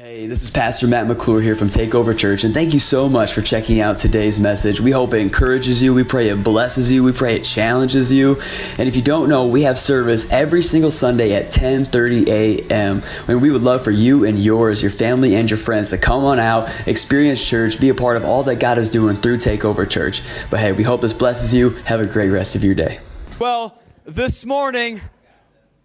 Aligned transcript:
Hey, 0.00 0.26
this 0.26 0.42
is 0.42 0.48
Pastor 0.48 0.86
Matt 0.86 1.08
McClure 1.08 1.42
here 1.42 1.54
from 1.54 1.68
Takeover 1.68 2.16
Church, 2.16 2.44
and 2.44 2.54
thank 2.54 2.72
you 2.72 2.80
so 2.80 3.06
much 3.06 3.34
for 3.34 3.42
checking 3.42 3.82
out 3.82 3.98
today's 3.98 4.38
message. 4.38 4.80
We 4.80 4.92
hope 4.92 5.12
it 5.12 5.18
encourages 5.18 5.82
you. 5.82 5.92
We 5.92 6.04
pray 6.04 6.30
it 6.30 6.42
blesses 6.42 6.90
you. 6.90 7.04
We 7.04 7.12
pray 7.12 7.36
it 7.36 7.44
challenges 7.44 8.10
you. 8.10 8.40
And 8.78 8.88
if 8.88 8.96
you 8.96 9.02
don't 9.02 9.28
know, 9.28 9.46
we 9.46 9.64
have 9.64 9.78
service 9.78 10.32
every 10.32 10.62
single 10.62 10.90
Sunday 10.90 11.34
at 11.34 11.50
10:30 11.50 12.28
a.m. 12.28 13.02
And 13.28 13.42
we 13.42 13.50
would 13.50 13.60
love 13.60 13.84
for 13.84 13.90
you 13.90 14.24
and 14.24 14.38
yours, 14.38 14.80
your 14.80 14.90
family 14.90 15.36
and 15.36 15.50
your 15.50 15.58
friends, 15.58 15.90
to 15.90 15.98
come 15.98 16.24
on 16.24 16.38
out, 16.38 16.70
experience 16.88 17.44
church, 17.44 17.78
be 17.78 17.90
a 17.90 17.94
part 17.94 18.16
of 18.16 18.24
all 18.24 18.42
that 18.44 18.56
God 18.56 18.78
is 18.78 18.88
doing 18.88 19.18
through 19.18 19.36
Takeover 19.36 19.86
Church. 19.86 20.22
But 20.48 20.60
hey, 20.60 20.72
we 20.72 20.82
hope 20.82 21.02
this 21.02 21.12
blesses 21.12 21.52
you. 21.52 21.76
Have 21.84 22.00
a 22.00 22.06
great 22.06 22.30
rest 22.30 22.54
of 22.56 22.64
your 22.64 22.74
day. 22.74 23.00
Well, 23.38 23.78
this 24.06 24.46
morning 24.46 25.02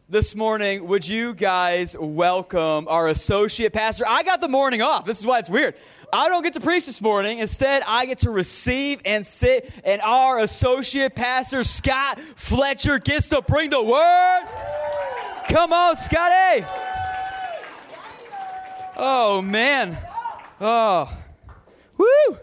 this 0.07 0.35
morning, 0.35 0.87
would 0.87 1.07
you 1.07 1.33
guys 1.33 1.95
welcome 1.97 2.87
our 2.87 3.09
associate 3.09 3.73
pastor? 3.73 4.05
I 4.07 4.21
got 4.21 4.39
the 4.39 4.47
morning 4.47 4.81
off. 4.81 5.05
This 5.05 5.19
is 5.19 5.25
why 5.25 5.39
it's 5.39 5.49
weird. 5.49 5.75
I 6.13 6.29
don't 6.29 6.43
get 6.43 6.53
to 6.53 6.59
preach 6.59 6.85
this 6.85 7.01
morning. 7.01 7.39
Instead, 7.39 7.81
I 7.87 8.05
get 8.05 8.19
to 8.19 8.29
receive 8.29 9.01
and 9.03 9.25
sit, 9.25 9.71
and 9.83 10.01
our 10.01 10.39
associate 10.39 11.15
pastor, 11.15 11.63
Scott 11.63 12.19
Fletcher, 12.35 12.99
gets 12.99 13.29
to 13.29 13.41
bring 13.41 13.71
the 13.71 13.81
word. 13.81 14.45
Come 15.49 15.73
on, 15.73 15.95
Scotty. 15.95 16.65
Oh, 18.95 19.41
man. 19.41 19.97
Oh, 20.61 21.11
woo. 21.97 22.37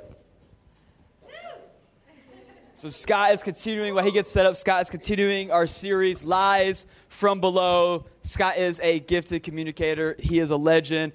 So 2.82 2.88
Scott 2.88 3.32
is 3.32 3.45
continuing 3.45 3.95
while 3.95 4.02
he 4.02 4.10
gets 4.10 4.28
set 4.28 4.45
up. 4.45 4.56
Scott 4.56 4.82
is 4.82 4.91
continuing 4.91 5.52
our 5.52 5.68
series, 5.68 6.24
Lies 6.24 6.84
from 7.06 7.41
Below. 7.41 8.06
Scott 8.22 8.56
is 8.56 8.80
a 8.82 8.98
gifted 8.98 9.45
communicator. 9.45 10.16
He 10.18 10.41
is 10.41 10.50
a 10.50 10.56
legend, 10.56 11.12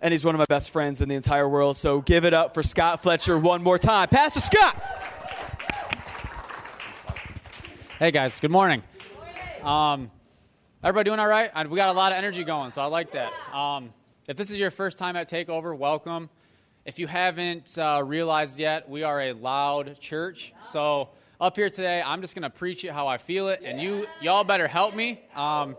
and 0.00 0.10
he's 0.10 0.24
one 0.24 0.34
of 0.34 0.40
my 0.40 0.46
best 0.46 0.70
friends 0.70 1.00
in 1.00 1.08
the 1.08 1.14
entire 1.14 1.48
world. 1.48 1.76
So 1.76 2.00
give 2.00 2.24
it 2.24 2.34
up 2.34 2.52
for 2.52 2.64
Scott 2.64 3.00
Fletcher 3.00 3.38
one 3.38 3.62
more 3.62 3.78
time. 3.78 4.08
Pastor 4.08 4.40
Scott. 4.40 4.74
Hey 8.00 8.10
guys, 8.10 8.40
good 8.40 8.50
morning. 8.50 8.82
Um, 9.62 10.10
everybody 10.82 11.10
doing 11.10 11.20
all 11.20 11.28
right? 11.28 11.68
We 11.68 11.76
got 11.76 11.90
a 11.90 11.92
lot 11.92 12.10
of 12.10 12.18
energy 12.18 12.42
going, 12.42 12.72
so 12.72 12.82
I 12.82 12.86
like 12.86 13.12
that. 13.12 13.32
Um, 13.54 13.94
if 14.26 14.36
this 14.36 14.50
is 14.50 14.58
your 14.58 14.72
first 14.72 14.98
time 14.98 15.14
at 15.14 15.30
Takeover, 15.30 15.78
welcome. 15.78 16.28
If 16.88 16.98
you 16.98 17.06
haven't 17.06 17.76
uh, 17.76 18.02
realized 18.02 18.58
yet, 18.58 18.88
we 18.88 19.02
are 19.02 19.20
a 19.20 19.34
loud 19.34 20.00
church. 20.00 20.54
So 20.62 21.10
up 21.38 21.54
here 21.54 21.68
today, 21.68 22.00
I'm 22.00 22.22
just 22.22 22.34
to 22.34 22.48
preach 22.48 22.82
it 22.82 22.92
how 22.92 23.06
I 23.06 23.18
feel 23.18 23.48
it, 23.48 23.60
and 23.62 23.78
you 23.78 24.06
y'all 24.22 24.42
better 24.42 24.66
help 24.66 24.94
me 24.94 25.20
um, 25.36 25.76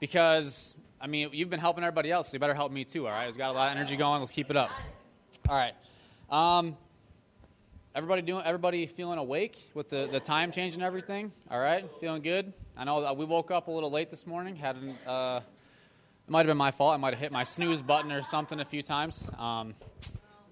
because 0.00 0.74
I 0.98 1.08
mean 1.08 1.28
you've 1.34 1.50
been 1.50 1.60
helping 1.60 1.84
everybody 1.84 2.10
else, 2.10 2.28
so 2.28 2.36
you 2.36 2.38
better 2.38 2.54
help 2.54 2.72
me 2.72 2.86
too. 2.86 3.06
All 3.06 3.12
right, 3.12 3.28
it's 3.28 3.36
got 3.36 3.50
a 3.50 3.52
lot 3.52 3.68
of 3.70 3.76
energy 3.76 3.96
going. 3.96 4.20
Let's 4.20 4.32
keep 4.32 4.48
it 4.48 4.56
up. 4.56 4.70
All 5.46 5.54
right. 5.54 5.74
Um, 6.30 6.78
everybody 7.94 8.22
doing? 8.22 8.42
Everybody 8.42 8.86
feeling 8.86 9.18
awake 9.18 9.58
with 9.74 9.90
the, 9.90 10.08
the 10.10 10.20
time 10.20 10.52
change 10.52 10.72
and 10.72 10.82
everything? 10.82 11.32
All 11.50 11.60
right, 11.60 11.84
feeling 12.00 12.22
good. 12.22 12.50
I 12.78 12.84
know 12.84 13.12
we 13.12 13.26
woke 13.26 13.50
up 13.50 13.68
a 13.68 13.70
little 13.70 13.90
late 13.90 14.08
this 14.08 14.26
morning. 14.26 14.56
Had 14.56 14.76
an, 14.76 14.94
uh, 15.06 15.40
it 16.26 16.30
might 16.30 16.38
have 16.38 16.46
been 16.46 16.56
my 16.56 16.70
fault. 16.70 16.94
I 16.94 16.96
might 16.96 17.12
have 17.12 17.20
hit 17.20 17.30
my 17.30 17.44
snooze 17.44 17.82
button 17.82 18.10
or 18.10 18.22
something 18.22 18.58
a 18.58 18.64
few 18.64 18.80
times. 18.80 19.28
Um, 19.38 19.74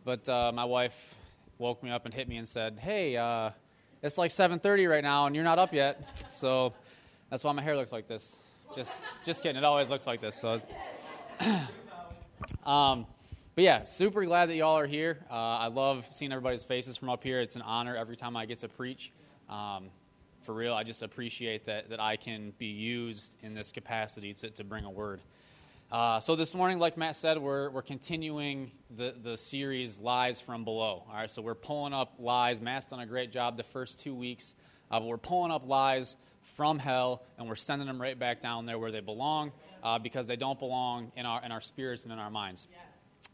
but 0.05 0.29
uh, 0.29 0.53
my 0.55 0.65
wife 0.65 1.15
woke 1.59 1.83
me 1.83 1.91
up 1.91 2.05
and 2.05 2.15
hit 2.15 2.29
me 2.29 2.37
and 2.37 2.47
said, 2.47 2.79
"Hey, 2.79 3.17
uh, 3.17 3.51
it's 4.03 4.19
like 4.19 4.31
7:30 4.31 4.89
right 4.89 5.03
now, 5.03 5.27
and 5.27 5.35
you're 5.35 5.45
not 5.45 5.59
up 5.59 5.73
yet." 5.73 6.01
So 6.29 6.75
that's 7.31 7.43
why 7.43 7.53
my 7.53 7.63
hair 7.63 7.77
looks 7.77 7.93
like 7.93 8.07
this. 8.07 8.37
Just, 8.77 9.05
just 9.25 9.43
kidding. 9.43 9.57
It 9.57 9.65
always 9.65 9.89
looks 9.89 10.07
like 10.07 10.21
this. 10.21 10.37
So, 10.37 10.61
um, 12.67 13.07
but 13.55 13.63
yeah, 13.63 13.85
super 13.85 14.25
glad 14.25 14.49
that 14.49 14.57
y'all 14.57 14.77
are 14.77 14.87
here. 14.87 15.25
Uh, 15.31 15.35
I 15.35 15.67
love 15.69 16.09
seeing 16.11 16.33
everybody's 16.33 16.65
faces 16.65 16.97
from 16.97 17.09
up 17.09 17.23
here. 17.23 17.41
It's 17.41 17.57
an 17.57 17.63
honor 17.63 17.97
every 17.97 18.17
time 18.17 18.37
I 18.37 18.47
get 18.47 18.59
to 18.61 18.69
preach. 18.69 19.13
Um, 19.49 19.91
for 20.41 20.55
real, 20.55 20.75
I 20.75 20.83
just 20.83 21.03
appreciate 21.03 21.67
that 21.67 21.89
that 21.91 22.01
I 22.01 22.17
can 22.17 22.53
be 22.59 22.67
used 22.67 23.37
in 23.43 23.55
this 23.55 23.73
capacity 23.73 24.35
to, 24.35 24.51
to 24.51 24.65
bring 24.65 24.85
a 24.85 24.91
word. 24.91 25.21
Uh, 25.91 26.19
so 26.19 26.35
this 26.35 26.55
morning, 26.55 26.79
like 26.79 26.97
Matt 26.97 27.15
said, 27.15 27.39
we're, 27.39 27.71
we're 27.71 27.83
continuing 27.83 28.73
the, 28.91 29.15
the 29.23 29.37
series 29.37 29.99
Lies 29.99 30.41
from 30.41 30.65
Below. 30.65 31.05
All 31.09 31.15
right, 31.15 31.31
so 31.31 31.41
we're 31.41 31.55
pulling 31.55 31.93
up 31.93 32.15
lies. 32.19 32.61
Matt's 32.61 32.87
done 32.87 33.01
a 33.01 33.07
great 33.07 33.31
job 33.31 33.57
the 33.57 33.63
first 33.63 34.01
two 34.01 34.15
weeks, 34.15 34.55
uh, 34.91 34.99
but 34.99 35.07
we're 35.07 35.17
pulling 35.19 35.53
up 35.53 35.67
lies 35.69 36.17
from 36.43 36.79
hell 36.79 37.23
and 37.39 37.49
we're 37.49 37.55
sending 37.55 37.87
them 37.87 38.01
right 38.01 38.19
back 38.19 38.41
down 38.41 38.67
there 38.67 38.79
where 38.79 38.91
they 38.91 39.01
belong 39.01 39.53
uh, 39.83 39.99
because 39.99 40.27
they 40.27 40.37
don't 40.37 40.59
belong 40.59 41.13
in 41.17 41.27
our, 41.27 41.43
in 41.45 41.53
our 41.53 41.61
spirits 41.61 42.05
and 42.05 42.13
in 42.13 42.19
our 42.19 42.31
minds. 42.31 42.67
Yes. 42.71 42.81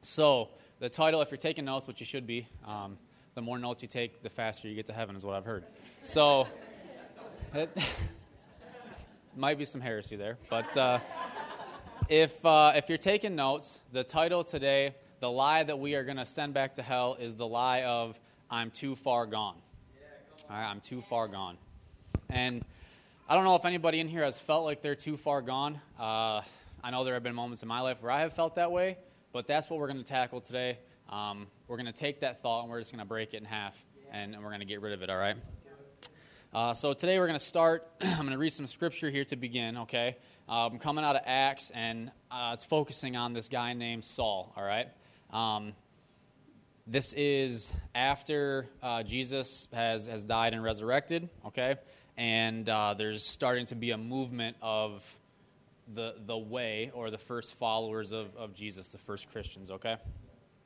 So 0.02 0.50
the 0.80 0.88
title, 0.88 1.22
if 1.22 1.30
you're 1.30 1.38
taking 1.38 1.64
notes, 1.64 1.86
which 1.86 2.00
you 2.00 2.06
should 2.06 2.26
be, 2.26 2.46
um, 2.66 2.98
the 3.34 3.42
more 3.42 3.58
notes 3.58 3.82
you 3.82 3.88
take, 3.88 4.22
the 4.22 4.30
faster 4.30 4.68
you 4.68 4.74
get 4.74 4.86
to 4.86 4.92
heaven, 4.92 5.16
is 5.16 5.24
what 5.24 5.34
I've 5.34 5.44
heard. 5.44 5.64
So 6.02 6.46
it 7.54 7.70
might 9.36 9.56
be 9.56 9.64
some 9.64 9.80
heresy 9.80 10.16
there, 10.16 10.36
but 10.50 10.76
uh, 10.76 10.98
if, 12.10 12.44
uh, 12.44 12.72
if 12.75 12.88
you're 12.88 12.98
taking 12.98 13.37
notes, 13.37 13.81
the 13.93 14.03
title 14.03 14.43
today, 14.43 14.97
the 15.21 15.31
lie 15.31 15.62
that 15.62 15.78
we 15.78 15.94
are 15.94 16.03
going 16.03 16.16
to 16.16 16.26
send 16.26 16.53
back 16.53 16.75
to 16.75 16.82
hell, 16.82 17.16
is 17.21 17.37
the 17.37 17.47
lie 17.47 17.84
of 17.84 18.19
I'm 18.50 18.72
too 18.72 18.97
far 18.97 19.26
gone. 19.26 19.54
All 20.50 20.56
right, 20.56 20.69
I'm 20.69 20.81
too 20.81 21.03
far 21.03 21.28
gone. 21.28 21.56
And 22.28 22.65
I 23.28 23.37
don't 23.37 23.44
know 23.44 23.54
if 23.54 23.65
anybody 23.65 24.00
in 24.00 24.09
here 24.09 24.25
has 24.25 24.41
felt 24.41 24.65
like 24.65 24.82
they're 24.82 24.97
too 24.97 25.16
far 25.16 25.41
gone. 25.41 25.81
Uh, 26.00 26.43
I 26.82 26.91
know 26.91 27.04
there 27.04 27.15
have 27.15 27.22
been 27.22 27.34
moments 27.34 27.62
in 27.62 27.69
my 27.69 27.81
life 27.81 28.03
where 28.03 28.10
I 28.10 28.22
have 28.22 28.32
felt 28.32 28.56
that 28.56 28.72
way, 28.72 28.98
but 29.32 29.47
that's 29.47 29.71
what 29.71 29.78
we're 29.78 29.87
going 29.87 30.03
to 30.03 30.04
tackle 30.04 30.41
today. 30.41 30.78
Um, 31.10 31.47
we're 31.69 31.77
going 31.77 31.87
to 31.87 31.92
take 31.92 32.21
that 32.21 32.42
thought 32.42 32.62
and 32.62 32.71
we're 32.71 32.81
just 32.81 32.91
going 32.91 32.98
to 32.98 33.09
break 33.09 33.34
it 33.34 33.37
in 33.37 33.44
half, 33.44 33.81
and, 34.12 34.34
and 34.34 34.42
we're 34.42 34.50
going 34.50 34.60
to 34.60 34.66
get 34.66 34.81
rid 34.81 34.94
of 34.94 35.03
it, 35.03 35.10
all 35.10 35.16
right? 35.16 35.37
Uh, 36.53 36.75
so 36.75 36.92
today 36.92 37.21
we're 37.21 37.28
going 37.28 37.38
to 37.38 37.44
start. 37.44 37.87
I'm 38.00 38.16
going 38.19 38.31
to 38.31 38.38
read 38.38 38.53
some 38.53 38.66
scripture 38.66 39.10
here 39.10 39.25
to 39.27 39.37
begin, 39.37 39.77
okay? 39.78 40.16
Um, 40.50 40.80
coming 40.80 41.04
out 41.04 41.14
of 41.14 41.22
Acts, 41.26 41.70
and 41.70 42.10
uh, 42.28 42.50
it's 42.52 42.64
focusing 42.64 43.16
on 43.16 43.32
this 43.32 43.48
guy 43.48 43.72
named 43.72 44.04
Saul, 44.04 44.52
all 44.56 44.64
right? 44.64 44.88
Um, 45.32 45.74
this 46.88 47.12
is 47.12 47.72
after 47.94 48.66
uh, 48.82 49.04
Jesus 49.04 49.68
has, 49.72 50.08
has 50.08 50.24
died 50.24 50.52
and 50.52 50.62
resurrected, 50.62 51.28
okay? 51.46 51.76
And 52.16 52.68
uh, 52.68 52.94
there's 52.98 53.24
starting 53.24 53.64
to 53.66 53.76
be 53.76 53.92
a 53.92 53.96
movement 53.96 54.56
of 54.60 55.18
the, 55.94 56.16
the 56.26 56.36
way 56.36 56.90
or 56.94 57.10
the 57.10 57.18
first 57.18 57.54
followers 57.54 58.10
of, 58.10 58.34
of 58.36 58.52
Jesus, 58.52 58.90
the 58.90 58.98
first 58.98 59.30
Christians, 59.30 59.70
okay? 59.70 59.98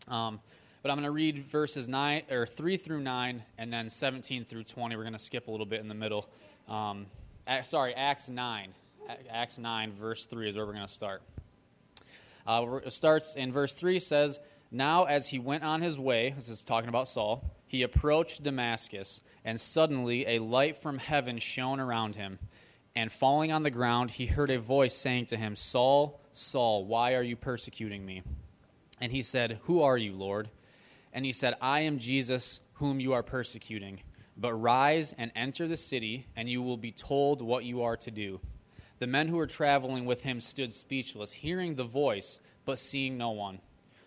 Um, 0.08 0.40
but 0.82 0.90
I'm 0.90 0.96
going 0.96 1.04
to 1.04 1.10
read 1.10 1.40
verses 1.40 1.88
9 1.88 2.22
or 2.30 2.46
3 2.46 2.78
through 2.78 3.00
9 3.00 3.42
and 3.58 3.70
then 3.70 3.90
17 3.90 4.46
through 4.46 4.64
20. 4.64 4.96
We're 4.96 5.02
going 5.02 5.12
to 5.12 5.18
skip 5.18 5.48
a 5.48 5.50
little 5.50 5.66
bit 5.66 5.80
in 5.80 5.88
the 5.88 5.94
middle. 5.94 6.26
Um, 6.68 7.04
sorry, 7.62 7.94
Acts 7.94 8.30
9. 8.30 8.72
Acts 9.30 9.58
9, 9.58 9.92
verse 9.92 10.26
3 10.26 10.48
is 10.48 10.56
where 10.56 10.66
we're 10.66 10.72
going 10.72 10.86
to 10.86 10.92
start. 10.92 11.22
Uh, 12.46 12.78
it 12.84 12.92
starts 12.92 13.34
in 13.34 13.52
verse 13.52 13.74
3 13.74 13.98
says, 13.98 14.40
Now 14.70 15.04
as 15.04 15.28
he 15.28 15.38
went 15.38 15.62
on 15.62 15.80
his 15.82 15.98
way, 15.98 16.32
this 16.36 16.48
is 16.48 16.62
talking 16.62 16.88
about 16.88 17.08
Saul, 17.08 17.44
he 17.66 17.82
approached 17.82 18.42
Damascus, 18.42 19.20
and 19.44 19.58
suddenly 19.58 20.26
a 20.26 20.38
light 20.38 20.78
from 20.78 20.98
heaven 20.98 21.38
shone 21.38 21.80
around 21.80 22.16
him. 22.16 22.38
And 22.96 23.10
falling 23.10 23.50
on 23.50 23.62
the 23.62 23.70
ground, 23.70 24.12
he 24.12 24.26
heard 24.26 24.50
a 24.50 24.58
voice 24.58 24.94
saying 24.94 25.26
to 25.26 25.36
him, 25.36 25.56
Saul, 25.56 26.20
Saul, 26.32 26.84
why 26.84 27.14
are 27.14 27.22
you 27.22 27.36
persecuting 27.36 28.06
me? 28.06 28.22
And 29.00 29.10
he 29.10 29.22
said, 29.22 29.58
Who 29.64 29.82
are 29.82 29.98
you, 29.98 30.12
Lord? 30.12 30.48
And 31.12 31.24
he 31.24 31.32
said, 31.32 31.54
I 31.60 31.80
am 31.80 31.98
Jesus, 31.98 32.60
whom 32.74 33.00
you 33.00 33.12
are 33.12 33.22
persecuting. 33.22 34.00
But 34.36 34.54
rise 34.54 35.12
and 35.16 35.30
enter 35.34 35.66
the 35.66 35.76
city, 35.76 36.26
and 36.36 36.48
you 36.48 36.62
will 36.62 36.76
be 36.76 36.92
told 36.92 37.42
what 37.42 37.64
you 37.64 37.82
are 37.82 37.96
to 37.98 38.10
do. 38.10 38.40
The 38.98 39.06
men 39.06 39.28
who 39.28 39.36
were 39.36 39.46
traveling 39.46 40.04
with 40.04 40.22
him 40.22 40.40
stood 40.40 40.72
speechless, 40.72 41.32
hearing 41.32 41.74
the 41.74 41.84
voice, 41.84 42.40
but 42.64 42.78
seeing 42.78 43.18
no 43.18 43.30
one. 43.30 43.60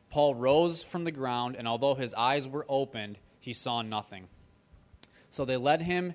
Paul 0.10 0.36
rose 0.36 0.84
from 0.84 1.04
the 1.04 1.12
ground, 1.12 1.56
and 1.58 1.68
although 1.68 1.96
his 1.96 2.14
eyes 2.14 2.48
were 2.48 2.66
opened, 2.70 3.20
he 3.40 3.54
saw 3.54 3.82
nothing. 3.82 4.28
So 5.30 5.46
they 5.46 5.58
led 5.58 5.82
him 5.82 6.14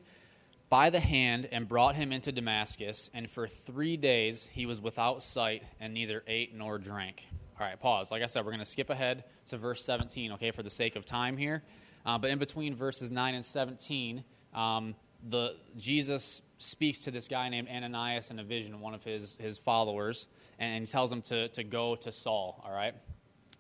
by 0.70 0.88
the 0.88 1.00
hand 1.00 1.48
and 1.52 1.68
brought 1.68 1.96
him 1.96 2.12
into 2.12 2.32
Damascus, 2.32 3.10
and 3.12 3.30
for 3.30 3.46
three 3.46 3.98
days 3.98 4.48
he 4.52 4.64
was 4.64 4.80
without 4.80 5.22
sight 5.22 5.62
and 5.78 5.92
neither 5.92 6.24
ate 6.26 6.54
nor 6.54 6.78
drank. 6.78 7.26
All 7.60 7.66
right, 7.66 7.78
pause. 7.78 8.10
Like 8.10 8.22
I 8.22 8.26
said, 8.26 8.44
we're 8.44 8.52
going 8.52 8.60
to 8.60 8.64
skip 8.64 8.88
ahead 8.88 9.24
to 9.48 9.58
verse 9.58 9.84
17, 9.84 10.32
okay, 10.32 10.50
for 10.50 10.62
the 10.62 10.70
sake 10.70 10.96
of 10.96 11.04
time 11.04 11.36
here. 11.36 11.62
Uh, 12.06 12.16
but 12.16 12.30
in 12.30 12.38
between 12.38 12.74
verses 12.74 13.10
9 13.10 13.34
and 13.34 13.44
17, 13.44 14.24
um, 14.54 14.94
the 15.28 15.56
Jesus 15.76 16.42
speaks 16.62 17.00
to 17.00 17.10
this 17.10 17.28
guy 17.28 17.48
named 17.48 17.68
Ananias 17.68 18.30
in 18.30 18.38
a 18.38 18.44
vision, 18.44 18.80
one 18.80 18.94
of 18.94 19.04
his, 19.04 19.36
his 19.36 19.58
followers, 19.58 20.26
and 20.58 20.86
tells 20.86 21.10
him 21.10 21.22
to, 21.22 21.48
to 21.48 21.64
go 21.64 21.96
to 21.96 22.12
Saul, 22.12 22.62
all 22.64 22.72
right? 22.72 22.94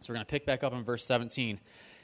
So 0.00 0.10
we're 0.12 0.16
going 0.16 0.26
to 0.26 0.30
pick 0.30 0.46
back 0.46 0.64
up 0.64 0.72
in 0.72 0.84
verse 0.84 1.04
17. 1.04 1.60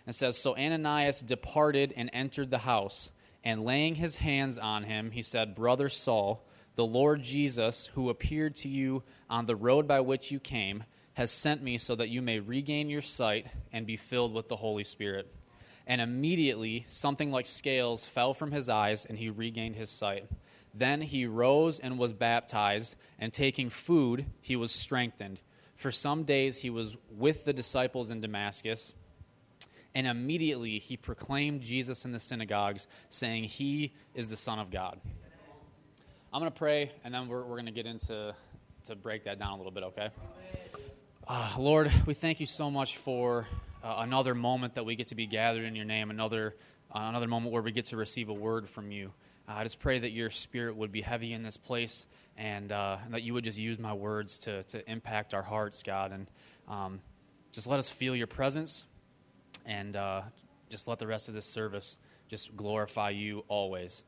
It 0.07 0.15
says, 0.15 0.37
So 0.37 0.57
Ananias 0.57 1.21
departed 1.21 1.93
and 1.97 2.11
entered 2.13 2.51
the 2.51 2.59
house, 2.59 3.11
and 3.45 3.65
laying 3.65 3.95
his 3.95 4.17
hands 4.17 4.59
on 4.59 4.85
him, 4.85 5.11
he 5.11 5.23
said, 5.23 5.55
Brother 5.55 5.89
Saul, 5.89 6.45
the 6.75 6.87
Lord 6.87 7.23
Jesus, 7.23 7.89
who 7.95 8.09
appeared 8.09 8.55
to 8.57 8.69
you 8.69 9.03
on 9.29 9.47
the 9.47 9.57
road 9.57 9.89
by 9.89 10.01
which 10.01 10.31
you 10.31 10.39
came, 10.39 10.85
has 11.15 11.31
sent 11.33 11.63
me 11.63 11.79
so 11.79 11.97
that 11.97 12.09
you 12.09 12.23
may 12.23 12.39
regain 12.39 12.89
your 12.89 13.01
sight 13.01 13.47
and 13.73 13.87
be 13.87 13.97
filled 13.97 14.33
with 14.33 14.49
the 14.49 14.57
Holy 14.57 14.85
Spirit. 14.85 15.27
And 15.87 16.01
immediately 16.01 16.87
something 16.89 17.33
like 17.33 17.47
scales 17.47 18.07
fell 18.07 18.35
from 18.35 18.53
his 18.53 18.69
eyes, 18.69 19.05
and 19.05 19.19
he 19.19 19.29
regained 19.29 19.75
his 19.75 19.91
sight. 19.91 20.29
Then 20.79 21.01
he 21.01 21.27
rose 21.27 21.81
and 21.81 21.99
was 21.99 22.13
baptized, 22.13 22.97
and 23.19 23.33
taking 23.33 23.69
food, 23.69 24.27
he 24.41 24.55
was 24.55 24.71
strengthened. 24.71 25.41
For 25.75 25.91
some 25.91 26.23
days 26.23 26.59
he 26.59 26.71
was 26.71 26.97
with 27.11 27.45
the 27.45 27.53
disciples 27.53 28.11
in 28.11 28.21
Damascus, 28.21 28.95
and 29.95 30.07
immediately 30.07 30.79
he 30.79 30.97
proclaimed 30.97 31.63
Jesus 31.63 32.05
in 32.05 32.13
the 32.13 32.21
synagogues, 32.21 32.87
saying, 33.09 33.45
He 33.45 33.93
is 34.15 34.29
the 34.29 34.37
Son 34.37 34.61
of 34.61 34.71
God. 34.71 35.01
I'm 36.33 36.41
going 36.41 36.53
to 36.53 36.57
pray, 36.57 36.93
and 37.03 37.13
then 37.13 37.27
we're, 37.27 37.43
we're 37.43 37.57
going 37.57 37.67
to 37.67 37.73
get 37.73 37.87
into 37.87 38.35
to 38.85 38.95
break 38.95 39.25
that 39.25 39.39
down 39.39 39.53
a 39.53 39.57
little 39.57 39.73
bit, 39.73 39.83
okay? 39.83 40.11
Uh, 41.27 41.55
Lord, 41.59 41.91
we 42.07 42.15
thank 42.15 42.39
you 42.39 42.47
so 42.47 42.71
much 42.71 42.97
for 42.97 43.49
uh, 43.83 43.97
another 43.99 44.35
moment 44.35 44.75
that 44.75 44.85
we 44.85 44.95
get 44.95 45.09
to 45.09 45.15
be 45.15 45.27
gathered 45.27 45.65
in 45.65 45.75
your 45.75 45.85
name, 45.85 46.11
another, 46.11 46.55
uh, 46.95 47.01
another 47.01 47.27
moment 47.27 47.53
where 47.53 47.63
we 47.63 47.73
get 47.73 47.87
to 47.87 47.97
receive 47.97 48.29
a 48.29 48.35
word 48.35 48.69
from 48.69 48.93
you. 48.93 49.13
Uh, 49.49 49.55
I 49.57 49.63
just 49.63 49.81
pray 49.81 49.99
that 49.99 50.11
your 50.11 50.31
spirit 50.31 50.77
would 50.77 50.93
be 50.93 51.01
heavy 51.01 51.33
in 51.33 51.43
this 51.43 51.57
place 51.57 52.07
and, 52.37 52.71
uh, 52.71 52.99
and 53.05 53.15
that 53.15 53.23
you 53.23 53.33
would 53.35 53.45
just 53.45 53.59
use 53.59 53.79
my 53.79 53.95
words 53.95 54.39
to, 54.41 54.63
to 54.65 54.91
impact 54.91 55.33
our 55.33 55.43
hearts, 55.43 55.83
God. 55.83 56.13
And 56.13 56.27
um, 56.69 57.01
just 57.53 57.67
let 57.67 57.79
us 57.79 57.89
feel 57.89 58.15
your 58.15 58.27
presence 58.27 58.85
and 59.65 59.97
uh, 59.97 60.23
just 60.69 60.87
let 60.87 60.99
the 60.99 61.07
rest 61.07 61.29
of 61.29 61.35
this 61.35 61.47
service 61.47 61.99
just 62.29 62.57
glorify 62.57 63.11
you 63.11 63.45
always. 63.49 64.03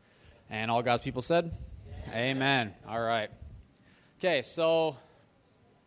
And 0.50 0.70
all 0.70 0.82
God's 0.82 1.02
people 1.02 1.22
said, 1.22 1.52
Amen. 2.08 2.36
Amen. 2.36 2.75
All 2.86 3.00
right. 3.00 3.31
Okay, 4.19 4.43
so 4.43 4.96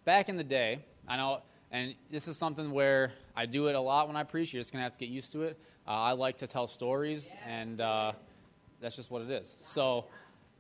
back 0.06 0.30
in 0.30 0.38
the 0.38 0.44
day, 0.44 0.80
I 1.08 1.18
know, 1.18 1.42
and 1.72 1.94
this 2.10 2.28
is 2.28 2.38
something 2.38 2.72
where 2.72 3.12
I 3.36 3.46
do 3.46 3.68
it 3.68 3.76
a 3.76 3.80
lot 3.80 4.08
when 4.08 4.18
I 4.18 4.24
preach. 4.24 4.54
You're 4.54 4.62
just 4.62 4.72
going 4.72 4.80
to 4.80 4.84
have 4.84 4.94
to 4.94 5.00
get 5.00 5.10
used 5.10 5.32
to 5.34 5.44
it. 5.44 5.60
Uh, 5.88 5.92
I 5.92 6.12
like 6.14 6.38
to 6.38 6.48
tell 6.48 6.66
stories, 6.66 7.36
and 7.46 7.80
uh, 7.80 8.14
that's 8.84 8.98
just 8.98 9.10
what 9.10 9.22
it 9.22 9.32
is. 9.32 9.58
So, 9.62 10.06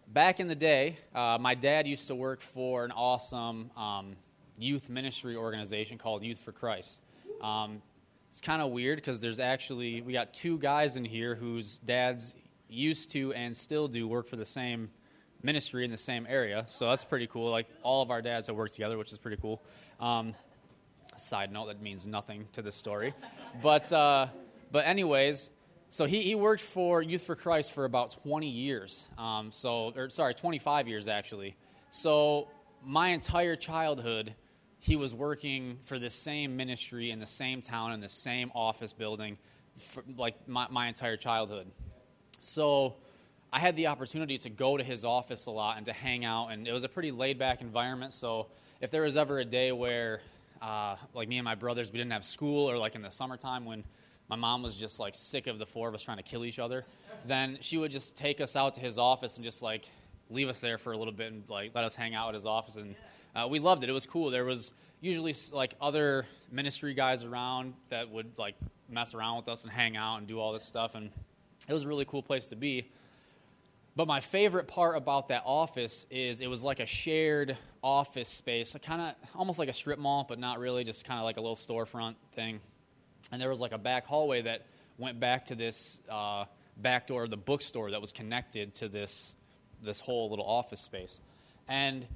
back 0.08 0.40
in 0.40 0.48
the 0.48 0.56
day, 0.56 0.98
uh, 1.14 1.38
my 1.40 1.56
dad 1.56 1.86
used 1.86 2.08
to 2.08 2.16
work 2.16 2.42
for 2.42 2.86
an 2.86 2.92
awesome 2.92 3.70
um, 3.76 4.16
youth 4.58 4.90
ministry 4.90 5.36
organization 5.36 5.98
called 5.98 6.24
Youth 6.24 6.40
for 6.40 6.54
Christ. 6.54 7.02
Um, 7.42 7.82
it's 8.30 8.40
kind 8.40 8.62
of 8.62 8.72
weird 8.72 8.96
because 8.96 9.20
there's 9.20 9.40
actually, 9.40 10.02
we 10.02 10.14
got 10.14 10.34
two 10.34 10.58
guys 10.58 10.96
in 10.96 11.04
here 11.04 11.36
whose 11.36 11.80
dads 11.80 12.36
used 12.70 13.12
to 13.12 13.34
and 13.34 13.56
still 13.56 13.90
do 13.90 14.08
work 14.08 14.26
for 14.28 14.38
the 14.38 14.46
same 14.46 14.90
ministry 15.44 15.84
in 15.84 15.92
the 15.92 15.98
same 15.98 16.26
area. 16.30 16.64
So 16.66 16.90
that's 16.90 17.04
pretty 17.04 17.28
cool. 17.28 17.52
Like 17.52 17.68
all 17.84 18.02
of 18.02 18.10
our 18.10 18.22
dads 18.22 18.48
have 18.48 18.56
worked 18.56 18.74
together, 18.74 18.98
which 18.98 19.12
is 19.12 19.18
pretty 19.18 19.38
cool. 19.42 19.62
Um, 20.00 20.34
side 21.18 21.52
note, 21.52 21.68
that 21.68 21.82
means 21.82 22.08
nothing 22.08 22.48
to 22.54 22.62
this 22.62 22.76
story. 22.76 23.14
But, 23.62 23.92
uh, 23.92 24.28
but 24.72 24.88
anyways, 24.88 25.52
so 25.94 26.06
he, 26.06 26.22
he 26.22 26.34
worked 26.34 26.64
for 26.64 27.04
Youth 27.04 27.22
for 27.22 27.36
Christ 27.36 27.72
for 27.72 27.86
about 27.86 28.18
20 28.24 28.48
years. 28.48 29.06
Um, 29.16 29.52
so, 29.52 29.94
or 29.96 30.10
sorry, 30.10 30.34
25 30.34 30.88
years 30.88 31.08
actually. 31.08 31.56
So 31.92 32.48
my 32.84 33.10
entire 33.10 33.56
childhood, 33.56 34.34
he 34.80 34.96
was 34.96 35.14
working 35.14 35.78
for 35.84 36.00
the 36.00 36.10
same 36.10 36.58
ministry 36.58 37.12
in 37.12 37.20
the 37.20 37.28
same 37.28 37.62
town 37.62 37.92
in 37.92 38.00
the 38.00 38.10
same 38.10 38.52
office 38.56 38.92
building, 38.92 39.38
for, 39.78 40.04
like 40.18 40.48
my, 40.48 40.66
my 40.72 40.88
entire 40.88 41.16
childhood. 41.16 41.68
So 42.40 42.96
I 43.52 43.60
had 43.60 43.76
the 43.76 43.86
opportunity 43.86 44.40
to 44.40 44.50
go 44.50 44.78
to 44.78 44.84
his 44.84 45.06
office 45.06 45.46
a 45.46 45.52
lot 45.52 45.78
and 45.78 45.86
to 45.86 45.94
hang 45.94 46.26
out, 46.26 46.48
and 46.48 46.68
it 46.68 46.72
was 46.72 46.84
a 46.84 46.90
pretty 46.90 47.12
laid 47.12 47.38
back 47.38 47.62
environment. 47.62 48.14
So 48.14 48.48
if 48.82 48.90
there 48.90 49.04
was 49.04 49.16
ever 49.16 49.38
a 49.38 49.46
day 49.46 49.72
where, 49.72 50.22
uh, 50.60 50.96
like 51.14 51.30
me 51.30 51.38
and 51.38 51.46
my 51.46 51.54
brothers, 51.54 51.92
we 51.92 52.00
didn't 52.00 52.14
have 52.14 52.26
school, 52.26 52.68
or 52.68 52.80
like 52.80 52.96
in 52.96 53.04
the 53.04 53.12
summertime 53.12 53.64
when 53.64 53.84
my 54.34 54.48
mom 54.48 54.64
was 54.64 54.76
just 54.76 55.00
like 55.00 55.14
sick 55.14 55.46
of 55.46 55.60
the 55.60 55.66
four 55.66 55.88
of 55.88 55.94
us 55.94 56.02
trying 56.02 56.18
to 56.18 56.24
kill 56.24 56.44
each 56.44 56.58
other, 56.58 56.86
then 57.28 57.56
she 57.62 57.78
would 57.78 57.92
just 57.92 58.16
take 58.16 58.42
us 58.42 58.56
out 58.56 58.74
to 58.74 58.82
his 58.82 58.98
office 58.98 59.36
and 59.36 59.46
just 59.46 59.62
like 59.62 59.88
leave 60.32 60.50
us 60.50 60.60
there 60.60 60.80
for 60.80 60.92
a 60.92 60.98
little 60.98 61.14
bit 61.14 61.32
and 61.32 61.44
like 61.50 61.70
let 61.76 61.84
us 61.84 61.96
hang 61.96 62.16
out 62.16 62.30
at 62.30 62.34
his 62.34 62.48
office. 62.48 62.76
And 62.78 62.96
uh, 63.36 63.48
we 63.48 63.60
loved 63.60 63.84
it. 63.84 63.92
It 63.92 63.94
was 63.94 64.08
cool. 64.08 64.32
There 64.32 64.44
was 64.44 64.74
usually 65.02 65.36
like 65.52 65.76
other 65.80 66.26
ministry 66.52 66.96
guys 66.96 67.24
around 67.24 67.76
that 67.90 68.10
would 68.10 68.40
like 68.40 68.56
mess 68.90 69.14
around 69.14 69.38
with 69.38 69.50
us 69.50 69.66
and 69.66 69.72
hang 69.72 69.96
out 69.96 70.18
and 70.18 70.26
do 70.26 70.40
all 70.40 70.52
this 70.52 70.64
stuff. 70.64 70.96
And 70.96 71.12
it 71.70 71.74
was 71.74 71.86
a 71.86 71.88
really 71.88 72.06
cool 72.06 72.24
place 72.24 72.48
to 72.48 72.56
be. 72.56 72.90
But 73.96 74.08
my 74.08 74.20
favorite 74.20 74.68
part 74.68 74.98
about 74.98 75.28
that 75.28 75.44
office 75.46 76.08
is 76.10 76.42
it 76.42 76.48
was 76.48 76.64
like 76.64 76.80
a 76.80 76.88
shared 76.88 77.56
office 77.84 78.30
space, 78.30 78.76
kind 78.82 79.00
of 79.00 79.16
almost 79.36 79.60
like 79.60 79.70
a 79.70 79.74
strip 79.74 80.00
mall, 80.00 80.26
but 80.28 80.40
not 80.40 80.58
really, 80.58 80.84
just 80.84 81.06
kind 81.06 81.20
of 81.20 81.24
like 81.24 81.38
a 81.38 81.42
little 81.42 81.56
storefront 81.56 82.16
thing. 82.34 82.60
And 83.32 83.42
there 83.42 83.50
was 83.50 83.60
like 83.60 83.72
a 83.72 83.78
back 83.78 84.06
hallway 84.06 84.42
that 84.44 84.66
went 84.98 85.20
back 85.20 85.46
to 85.46 85.56
this 85.56 86.02
uh, 86.10 86.46
back 86.78 87.08
door 87.08 87.24
of 87.24 87.30
the 87.30 87.38
bookstore 87.38 87.92
that 87.92 88.02
was 88.02 88.12
connected 88.12 88.74
to 88.76 88.88
this 88.88 89.36
this 89.82 90.00
whole 90.00 90.30
little 90.30 90.46
office 90.46 90.82
space. 90.82 91.22
And 91.68 92.08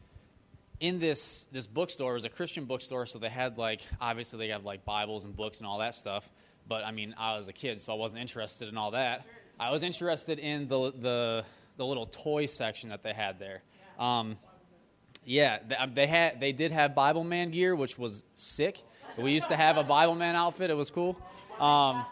in 0.79 0.99
this 0.99 1.45
this 1.51 1.67
bookstore 1.67 2.13
was 2.13 2.25
a 2.25 2.29
Christian 2.29 2.65
bookstore, 2.65 3.05
so 3.05 3.19
they 3.19 3.29
had 3.29 3.57
like 3.57 3.81
obviously 3.99 4.39
they 4.39 4.49
have 4.49 4.63
like 4.63 4.85
Bibles 4.85 5.25
and 5.25 5.35
books 5.35 5.59
and 5.59 5.67
all 5.67 5.79
that 5.79 5.95
stuff. 5.95 6.29
But 6.67 6.83
I 6.83 6.91
mean, 6.91 7.15
I 7.17 7.37
was 7.37 7.47
a 7.47 7.53
kid, 7.53 7.81
so 7.81 7.93
I 7.93 7.95
wasn't 7.95 8.21
interested 8.21 8.67
in 8.67 8.77
all 8.77 8.91
that. 8.91 9.25
I 9.59 9.71
was 9.71 9.83
interested 9.83 10.39
in 10.39 10.67
the 10.67 10.91
the 10.91 11.45
the 11.77 11.85
little 11.85 12.05
toy 12.05 12.45
section 12.45 12.89
that 12.89 13.03
they 13.03 13.13
had 13.13 13.39
there. 13.39 13.61
Um, 13.97 14.37
yeah, 15.25 15.59
um, 15.77 15.93
they 15.93 16.07
had 16.07 16.39
they 16.39 16.51
did 16.51 16.71
have 16.71 16.91
Bibleman 16.91 17.51
gear, 17.51 17.75
which 17.75 17.97
was 17.97 18.23
sick. 18.35 18.81
We 19.17 19.31
used 19.31 19.47
to 19.49 19.55
have 19.55 19.77
a 19.77 19.83
Bibleman 19.83 20.35
outfit. 20.35 20.69
It 20.69 20.75
was 20.75 20.91
cool. 20.91 21.17
Um, 21.59 22.05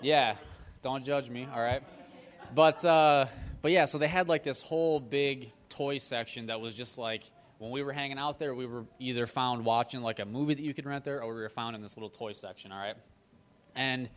yeah, 0.00 0.36
don't 0.82 1.04
judge 1.04 1.28
me. 1.28 1.48
All 1.52 1.60
right, 1.60 1.82
but 2.54 2.84
uh, 2.84 3.26
but 3.60 3.72
yeah, 3.72 3.86
so 3.86 3.98
they 3.98 4.06
had 4.06 4.28
like 4.28 4.44
this 4.44 4.60
whole 4.60 5.00
big 5.00 5.50
toy 5.68 5.98
section 5.98 6.46
that 6.46 6.60
was 6.60 6.74
just 6.74 6.96
like 6.96 7.24
when 7.58 7.72
we 7.72 7.82
were 7.82 7.92
hanging 7.92 8.18
out 8.18 8.38
there, 8.38 8.54
we 8.54 8.66
were 8.66 8.84
either 9.00 9.26
found 9.26 9.64
watching 9.64 10.00
like 10.00 10.20
a 10.20 10.24
movie 10.24 10.54
that 10.54 10.62
you 10.62 10.72
could 10.72 10.86
rent 10.86 11.02
there, 11.02 11.22
or 11.22 11.34
we 11.34 11.40
were 11.40 11.48
found 11.48 11.74
in 11.74 11.82
this 11.82 11.96
little 11.96 12.10
toy 12.10 12.30
section. 12.30 12.70
All 12.70 12.78
right, 12.78 12.96
and 13.74 14.08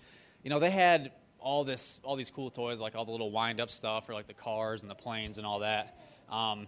you 0.43 0.51
know 0.51 0.59
they 0.59 0.71
had 0.71 1.11
all 1.39 1.63
this 1.63 1.99
all 2.03 2.15
these 2.15 2.29
cool 2.29 2.51
toys 2.51 2.79
like 2.79 2.95
all 2.95 3.05
the 3.05 3.11
little 3.11 3.31
wind 3.31 3.59
up 3.59 3.71
stuff 3.71 4.09
or 4.09 4.13
like 4.13 4.27
the 4.27 4.33
cars 4.33 4.81
and 4.81 4.91
the 4.91 4.95
planes 4.95 5.37
and 5.37 5.47
all 5.47 5.59
that 5.59 5.97
um, 6.29 6.67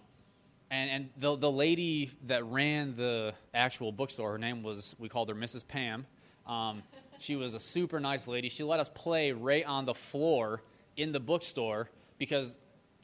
and 0.72 0.90
and 0.90 1.10
the 1.18 1.36
the 1.36 1.52
lady 1.52 2.12
that 2.28 2.46
ran 2.46 2.96
the 2.96 3.34
actual 3.54 3.92
bookstore 3.92 4.32
her 4.32 4.38
name 4.38 4.64
was 4.64 4.96
we 5.00 5.10
called 5.10 5.30
her 5.30 5.36
mrs 5.36 5.68
pam. 5.68 6.06
Um, 6.46 6.84
she 7.20 7.36
was 7.36 7.54
a 7.54 7.60
super 7.60 8.00
nice 8.00 8.28
lady. 8.28 8.50
She 8.50 8.64
let 8.64 8.80
us 8.80 8.90
play 8.90 9.32
right 9.32 9.66
on 9.66 9.86
the 9.86 9.94
floor 9.94 10.62
in 10.98 11.12
the 11.12 11.20
bookstore 11.20 11.90
because 12.18 12.58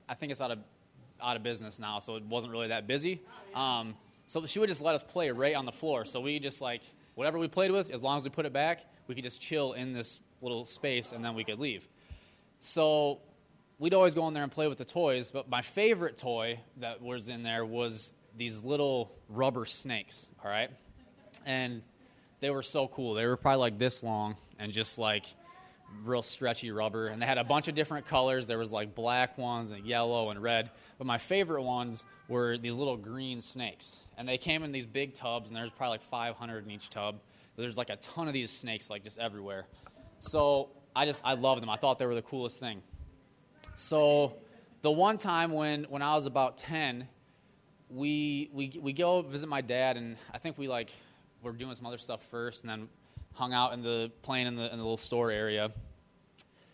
i 0.10 0.14
think 0.14 0.32
it's 0.32 0.42
out 0.42 0.52
of 0.52 0.60
out 1.22 1.38
of 1.38 1.44
business 1.44 1.80
now 1.80 2.00
so 2.00 2.16
it 2.16 2.24
wasn't 2.24 2.52
really 2.52 2.68
that 2.68 2.88
busy. 2.88 3.22
Um, 3.54 3.96
so 4.28 4.46
she 4.46 4.60
would 4.60 4.70
just 4.70 4.82
let 4.82 4.96
us 4.96 5.04
play 5.04 5.30
right 5.30 5.56
on 5.56 5.66
the 5.66 5.72
floor. 5.72 6.04
So 6.06 6.20
we 6.20 6.40
just 6.40 6.62
like 6.62 6.82
whatever 7.14 7.38
we 7.38 7.48
played 7.48 7.72
with 7.72 7.92
as 7.92 8.04
long 8.04 8.18
as 8.18 8.24
we 8.24 8.30
put 8.30 8.46
it 8.46 8.54
back 8.54 8.86
we 9.08 9.16
could 9.16 9.24
just 9.24 9.42
chill 9.42 9.74
in 9.74 9.94
this 9.94 10.20
little 10.42 10.66
space 10.66 11.12
and 11.12 11.24
then 11.24 11.36
we 11.36 11.44
could 11.44 11.60
leave. 11.60 11.88
So 12.60 13.20
we'd 13.80 13.94
always 13.94 14.14
go 14.14 14.28
in 14.28 14.34
there 14.34 14.44
and 14.44 14.52
play 14.52 14.68
with 14.68 14.78
the 14.78 14.86
toys, 14.86 15.32
but 15.32 15.50
my 15.50 15.62
favorite 15.62 16.18
toy 16.18 16.60
that 16.78 17.02
was 17.02 17.30
in 17.30 17.44
there 17.44 17.66
was 17.66 18.14
these 18.38 18.64
little 18.64 19.12
rubber 19.30 19.66
snakes, 19.66 20.30
all 20.44 20.50
right? 20.50 20.70
And 21.46 21.82
they 22.40 22.50
were 22.50 22.64
so 22.64 22.88
cool. 22.88 23.14
They 23.14 23.26
were 23.26 23.38
probably 23.38 23.60
like 23.60 23.78
this 23.78 24.04
long 24.04 24.36
and 24.60 24.72
just 24.72 24.98
like 25.00 25.26
real 26.04 26.22
stretchy 26.22 26.72
rubber. 26.72 27.08
And 27.08 27.22
they 27.22 27.26
had 27.26 27.38
a 27.38 27.44
bunch 27.44 27.68
of 27.68 27.76
different 27.76 28.06
colors. 28.06 28.48
There 28.48 28.58
was 28.58 28.72
like 28.72 28.96
black 28.96 29.38
ones 29.38 29.70
and 29.70 29.86
yellow 29.86 30.30
and 30.30 30.42
red. 30.42 30.72
But 30.98 31.08
my 31.08 31.18
favorite 31.18 31.64
ones 31.64 32.06
were 32.28 32.58
these 32.58 32.76
little 32.76 32.98
green 32.98 33.42
snakes. 33.42 33.98
And 34.18 34.28
they 34.28 34.38
came 34.38 34.64
in 34.64 34.72
these 34.72 34.86
big 34.86 35.14
tubs, 35.14 35.50
and 35.50 35.58
there's 35.58 35.72
probably 35.72 35.96
like 35.96 36.04
500 36.04 36.66
in 36.66 36.72
each 36.72 36.90
tub. 36.90 37.20
There's 37.58 37.78
like 37.78 37.90
a 37.90 37.98
ton 37.98 38.28
of 38.28 38.34
these 38.34 38.50
snakes, 38.50 38.90
like 38.90 39.04
just 39.04 39.18
everywhere. 39.20 39.68
So 40.20 40.70
I 40.96 41.06
just, 41.06 41.22
I 41.26 41.34
loved 41.34 41.62
them. 41.62 41.70
I 41.70 41.76
thought 41.76 42.00
they 42.00 42.06
were 42.06 42.16
the 42.16 42.22
coolest 42.22 42.60
thing. 42.60 42.82
So 43.76 44.36
the 44.82 44.92
one 44.92 45.18
time 45.18 45.52
when, 45.52 45.84
when 45.86 46.02
I 46.02 46.16
was 46.16 46.26
about 46.26 46.58
10, 46.58 47.08
we, 47.90 48.50
we, 48.54 48.80
we 48.82 48.94
go 48.94 49.22
visit 49.22 49.48
my 49.48 49.62
dad, 49.62 49.98
and 49.98 50.16
I 50.34 50.38
think 50.38 50.58
we 50.58 50.68
like, 50.68 50.92
were 51.42 51.52
doing 51.52 51.76
some 51.76 51.86
other 51.86 51.98
stuff 51.98 52.24
first, 52.32 52.64
and 52.64 52.70
then 52.70 52.88
hung 53.34 53.54
out 53.54 53.74
in 53.74 53.82
the, 53.82 54.12
playing 54.22 54.48
in 54.48 54.56
the, 54.56 54.72
in 54.72 54.78
the 54.78 54.84
little 54.84 54.98
store 54.98 55.30
area. 55.30 55.72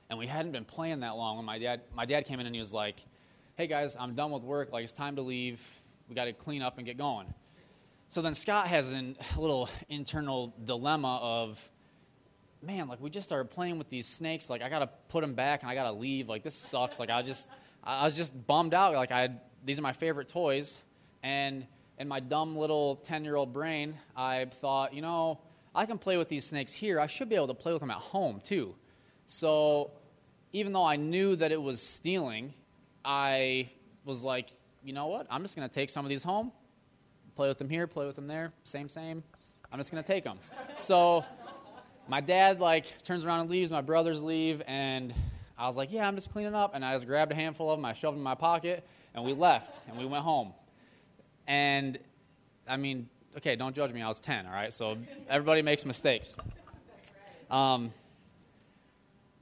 And 0.10 0.20
we 0.20 0.28
hadn't 0.28 0.52
been 0.52 0.66
playing 0.66 1.00
that 1.00 1.16
long 1.16 1.38
when 1.38 1.46
my 1.46 1.58
dad, 1.58 1.82
my 1.96 2.06
dad 2.06 2.26
came 2.26 2.40
in 2.40 2.46
and 2.46 2.54
he 2.54 2.60
was 2.60 2.74
like, 2.74 3.04
hey 3.56 3.66
guys, 3.66 3.96
I'm 4.00 4.14
done 4.14 4.32
with 4.32 4.44
work. 4.44 4.72
Like, 4.72 4.84
it's 4.84 4.94
time 4.94 5.16
to 5.16 5.22
leave. 5.22 5.62
We 6.08 6.16
got 6.16 6.26
to 6.26 6.34
clean 6.34 6.62
up 6.62 6.78
and 6.78 6.86
get 6.86 6.98
going. 6.98 7.34
So 8.10 8.22
then 8.22 8.34
Scott 8.34 8.68
has 8.68 8.92
an, 8.92 9.16
a 9.36 9.42
little 9.42 9.70
internal 9.90 10.54
dilemma 10.66 11.18
of, 11.22 11.72
man, 12.64 12.88
like 12.88 13.02
we 13.02 13.10
just 13.10 13.28
started 13.28 13.50
playing 13.50 13.78
with 13.78 13.90
these 13.90 14.08
snakes. 14.08 14.50
Like 14.50 14.62
I 14.62 14.70
gotta 14.70 14.90
put 15.10 15.22
them 15.22 15.34
back 15.34 15.64
and 15.64 15.72
I 15.72 15.76
gotta 15.76 15.92
leave. 15.92 16.30
Like 16.30 16.44
this 16.44 16.56
sucks. 16.56 17.00
Like 17.00 17.10
I 17.10 17.22
just, 17.22 17.50
I 17.84 18.06
was 18.06 18.16
just 18.16 18.48
bummed 18.48 18.74
out. 18.74 18.94
Like 18.94 19.12
I, 19.12 19.22
had, 19.22 19.42
these 19.64 19.80
are 19.80 19.82
my 19.82 19.94
favorite 19.94 20.28
toys, 20.28 20.80
and 21.24 21.66
in 21.98 22.08
my 22.08 22.20
dumb 22.20 22.56
little 22.56 22.96
10 22.98 23.24
year 23.24 23.36
old 23.36 23.54
brain, 23.54 23.96
I 24.16 24.46
thought, 24.46 24.94
you 24.94 25.02
know, 25.02 25.40
I 25.74 25.86
can 25.86 25.98
play 25.98 26.18
with 26.18 26.30
these 26.30 26.46
snakes 26.46 26.74
here. 26.74 27.00
I 27.00 27.08
should 27.08 27.30
be 27.30 27.36
able 27.36 27.48
to 27.48 27.54
play 27.54 27.72
with 27.72 27.82
them 27.82 27.92
at 27.92 27.98
home 27.98 28.42
too. 28.44 28.76
So 29.26 29.92
even 30.54 30.74
though 30.74 30.84
I 30.84 30.96
knew 30.96 31.36
that 31.36 31.52
it 31.52 31.62
was 31.62 31.82
stealing, 31.82 32.54
I 33.06 33.70
was 34.04 34.24
like, 34.24 34.52
you 34.84 34.94
know 34.94 35.08
what? 35.08 35.28
I'm 35.30 35.42
just 35.42 35.56
to 35.56 35.68
take 35.68 35.90
some 35.90 36.06
of 36.06 36.10
these 36.10 36.24
home, 36.24 36.52
play 37.36 37.48
with 37.48 37.58
them 37.58 37.70
here, 37.70 37.88
play 37.88 38.06
with 38.06 38.16
them 38.16 38.28
there, 38.28 38.52
same, 38.64 38.90
same. 38.90 39.24
I'm 39.72 39.80
just 39.80 39.92
to 40.04 40.04
take 40.04 40.26
them. 40.26 40.38
So 40.76 41.24
my 42.12 42.20
dad 42.20 42.60
like 42.60 43.02
turns 43.04 43.24
around 43.24 43.40
and 43.40 43.50
leaves, 43.50 43.72
my 43.72 43.80
brothers 43.80 44.22
leave, 44.22 44.62
and 44.68 45.14
I 45.58 45.66
was 45.66 45.78
like, 45.78 45.94
yeah, 45.94 46.06
I'm 46.06 46.16
just 46.16 46.30
cleaning 46.30 46.54
up. 46.54 46.76
And 46.76 46.84
I 46.84 46.94
just 46.94 47.08
grabbed 47.08 47.32
a 47.32 47.36
handful 47.36 47.72
of 47.72 47.78
them, 47.78 47.86
I 47.86 47.94
shoved 47.94 48.16
them 48.16 48.20
in 48.20 48.24
my 48.24 48.36
pocket, 48.36 48.86
and 49.16 49.24
we 49.24 49.32
left, 49.32 49.80
and 49.88 49.98
we 49.98 50.06
went 50.06 50.26
home. 50.26 50.54
And 51.48 51.98
I 52.68 52.76
mean, 52.76 53.08
okay, 53.38 53.56
don't 53.56 53.74
judge 53.74 53.94
me. 53.94 54.02
I 54.02 54.10
was 54.10 54.20
10, 54.20 54.46
all 54.46 54.52
right? 54.52 54.74
So 54.74 54.98
everybody 55.30 55.62
makes 55.62 55.86
mistakes. 55.86 56.36
Um, 57.50 57.94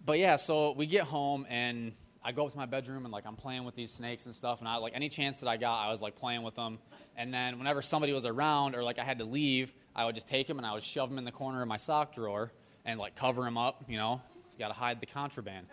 but 0.05 0.19
yeah, 0.19 0.35
so 0.35 0.73
we 0.73 0.85
get 0.85 1.05
home 1.05 1.47
and 1.49 1.93
I 2.23 2.33
go 2.33 2.45
up 2.45 2.51
to 2.51 2.57
my 2.57 2.67
bedroom 2.67 3.03
and 3.03 3.11
like 3.11 3.25
I'm 3.25 3.35
playing 3.35 3.63
with 3.63 3.73
these 3.73 3.91
snakes 3.91 4.27
and 4.27 4.35
stuff. 4.35 4.59
And 4.59 4.67
I 4.67 4.75
like 4.75 4.93
any 4.95 5.09
chance 5.09 5.39
that 5.39 5.49
I 5.49 5.57
got, 5.57 5.83
I 5.83 5.89
was 5.89 6.03
like 6.03 6.15
playing 6.15 6.43
with 6.43 6.55
them. 6.55 6.77
And 7.17 7.33
then 7.33 7.57
whenever 7.57 7.81
somebody 7.81 8.13
was 8.13 8.27
around 8.27 8.75
or 8.75 8.83
like 8.83 8.99
I 8.99 9.03
had 9.03 9.17
to 9.19 9.25
leave, 9.25 9.73
I 9.95 10.05
would 10.05 10.13
just 10.13 10.27
take 10.27 10.45
them 10.45 10.57
and 10.57 10.67
I 10.67 10.73
would 10.73 10.83
shove 10.83 11.09
them 11.09 11.17
in 11.17 11.25
the 11.25 11.31
corner 11.31 11.61
of 11.61 11.67
my 11.67 11.77
sock 11.77 12.13
drawer 12.13 12.51
and 12.86 13.00
like 13.00 13.15
cover 13.15 13.43
them 13.43 13.57
up. 13.57 13.83
You 13.88 13.98
know, 13.98 14.21
you 14.53 14.59
got 14.59 14.69
to 14.69 14.74
hide 14.74 15.00
the 15.00 15.05
contraband. 15.05 15.67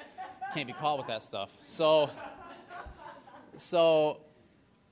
Can't 0.55 0.67
be 0.67 0.73
caught 0.73 0.99
with 0.99 1.09
that 1.09 1.23
stuff. 1.23 1.51
So, 1.65 2.11
so 3.57 4.21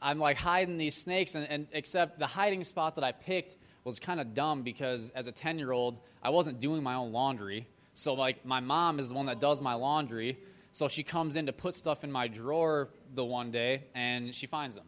I'm 0.02 0.18
like 0.18 0.37
hiding 0.37 0.78
these 0.78 0.94
snakes, 0.94 1.35
and, 1.35 1.49
and 1.49 1.66
except 1.73 2.18
the 2.18 2.26
hiding 2.26 2.64
spot 2.64 2.97
that 2.97 3.04
I 3.04 3.12
picked 3.12 3.56
was 3.85 3.99
kind 3.99 4.21
of 4.21 4.35
dumb 4.35 4.62
because 4.62 5.11
as 5.11 5.26
a 5.26 5.33
10 5.33 5.59
year 5.59 5.73
old, 5.73 5.99
I 6.23 6.30
wasn't 6.30 6.61
doing 6.61 6.83
my 6.83 6.94
own 6.94 7.12
laundry. 7.12 7.68
So, 7.92 8.14
like, 8.14 8.44
my 8.44 8.61
mom 8.61 8.99
is 8.99 9.09
the 9.09 9.14
one 9.14 9.26
that 9.26 9.38
does 9.38 9.61
my 9.61 9.75
laundry. 9.75 10.38
So 10.73 10.88
she 10.88 11.04
comes 11.04 11.37
in 11.37 11.47
to 11.47 11.52
put 11.52 11.75
stuff 11.75 12.02
in 12.02 12.11
my 12.11 12.26
drawer 12.26 12.88
the 13.14 13.25
one 13.25 13.52
day, 13.52 13.85
and 13.94 14.35
she 14.35 14.49
finds 14.49 14.75
them. 14.75 14.87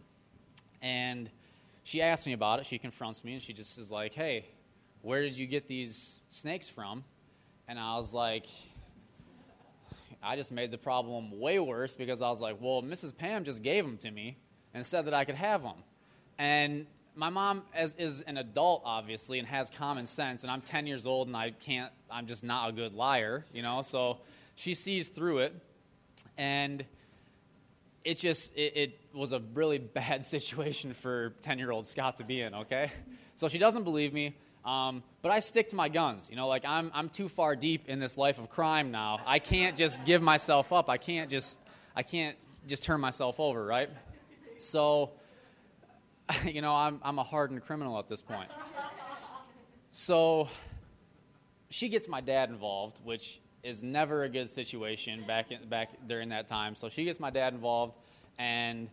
And 0.83 1.31
she 1.85 2.03
asks 2.03 2.27
me 2.27 2.33
about 2.33 2.59
it. 2.59 2.67
She 2.67 2.79
confronts 2.79 3.23
me, 3.23 3.35
and 3.35 3.43
she 3.43 3.53
just 3.53 3.79
is 3.79 3.93
like, 3.93 4.13
hey, 4.13 4.47
where 5.03 5.23
did 5.23 5.39
you 5.39 5.47
get 5.47 5.69
these 5.69 6.19
snakes 6.31 6.69
from? 6.69 7.05
And 7.69 7.79
I 7.79 7.97
was 7.97 8.15
like, 8.15 8.47
I 10.23 10.37
just 10.37 10.53
made 10.53 10.71
the 10.71 10.79
problem 10.79 11.39
way 11.41 11.59
worse 11.59 11.95
because 11.95 12.23
I 12.23 12.29
was 12.29 12.41
like, 12.41 12.59
well, 12.61 12.83
Mrs. 12.83 13.17
Pam 13.17 13.45
just 13.45 13.63
gave 13.63 13.85
them 13.85 13.97
to 13.99 14.11
me 14.11 14.37
and 14.75 14.85
said 14.85 15.07
that 15.07 15.15
I 15.15 15.25
could 15.25 15.35
have 15.35 15.63
them. 15.63 15.77
And 16.39 16.87
my 17.17 17.31
mom 17.31 17.63
is, 17.77 17.95
is 17.95 18.23
an 18.23 18.37
adult, 18.37 18.83
obviously, 18.85 19.39
and 19.39 19.49
has 19.49 19.71
common 19.71 20.07
sense, 20.07 20.43
and 20.43 20.51
I'm 20.51 20.61
10 20.61 20.87
years 20.87 21.07
old 21.07 21.29
and 21.29 21.37
I 21.37 21.51
can't, 21.51 21.91
I'm 22.11 22.27
just 22.27 22.45
not 22.45 22.69
a 22.69 22.73
good 22.73 22.95
liar, 22.95 23.45
you 23.53 23.63
know? 23.63 23.83
So 23.83 24.19
she 24.55 24.75
sees 24.75 25.09
through 25.09 25.39
it, 25.39 25.55
and 26.37 26.85
it 28.05 28.19
just, 28.19 28.55
it, 28.57 28.77
it 28.77 29.01
was 29.15 29.33
a 29.33 29.41
really 29.55 29.79
bad 29.95 30.23
situation 30.23 30.93
for 30.93 31.31
10 31.41 31.59
year 31.59 31.71
old 31.71 31.87
Scott 31.87 32.19
to 32.19 32.25
be 32.25 32.43
in, 32.43 32.55
okay? 32.55 32.93
So 33.35 33.49
she 33.49 33.59
doesn't 33.59 33.85
believe 33.85 34.13
me. 34.13 34.37
Um, 34.67 35.05
but 35.23 35.31
I 35.31 35.39
stick 35.39 35.69
to 35.69 35.77
my 35.77 35.89
guns. 35.89 36.27
You 36.29 36.37
know, 36.37 36.49
like 36.49 36.65
I'm, 36.67 36.91
I'm 36.93 37.09
too 37.09 37.29
far 37.29 37.55
deep 37.55 37.89
in 37.89 38.01
this 38.01 38.19
life 38.19 38.39
of 38.39 38.51
crime 38.51 38.91
now. 38.91 39.21
I 39.25 39.39
can't 39.39 39.77
just 39.77 40.05
give 40.05 40.21
myself 40.21 40.73
up. 40.73 40.91
I 40.91 40.99
can't 40.99 41.31
just, 41.31 41.61
I 41.95 42.03
can't 42.03 42.37
just 42.67 42.83
turn 42.83 43.01
myself 43.01 43.39
over, 43.39 43.65
right? 43.65 43.89
So, 44.59 45.13
you 46.45 46.63
know, 46.63 46.75
I'm, 46.75 47.01
I'm 47.03 47.19
a 47.21 47.23
hardened 47.23 47.65
criminal 47.65 47.99
at 47.99 48.09
this 48.09 48.21
point. 48.21 48.51
So, 49.93 50.49
she 51.71 51.89
gets 51.89 52.09
my 52.09 52.21
dad 52.21 52.51
involved, 52.51 53.01
which 53.03 53.41
is 53.63 53.83
never 53.83 54.25
a 54.25 54.29
good 54.29 54.49
situation 54.49 55.25
back, 55.27 55.53
in, 55.53 55.67
back 55.69 55.91
during 56.07 56.31
that 56.31 56.49
time. 56.49 56.75
So, 56.75 56.89
she 56.89 57.05
gets 57.05 57.19
my 57.19 57.31
dad 57.31 57.55
involved, 57.55 57.97
and 58.39 58.91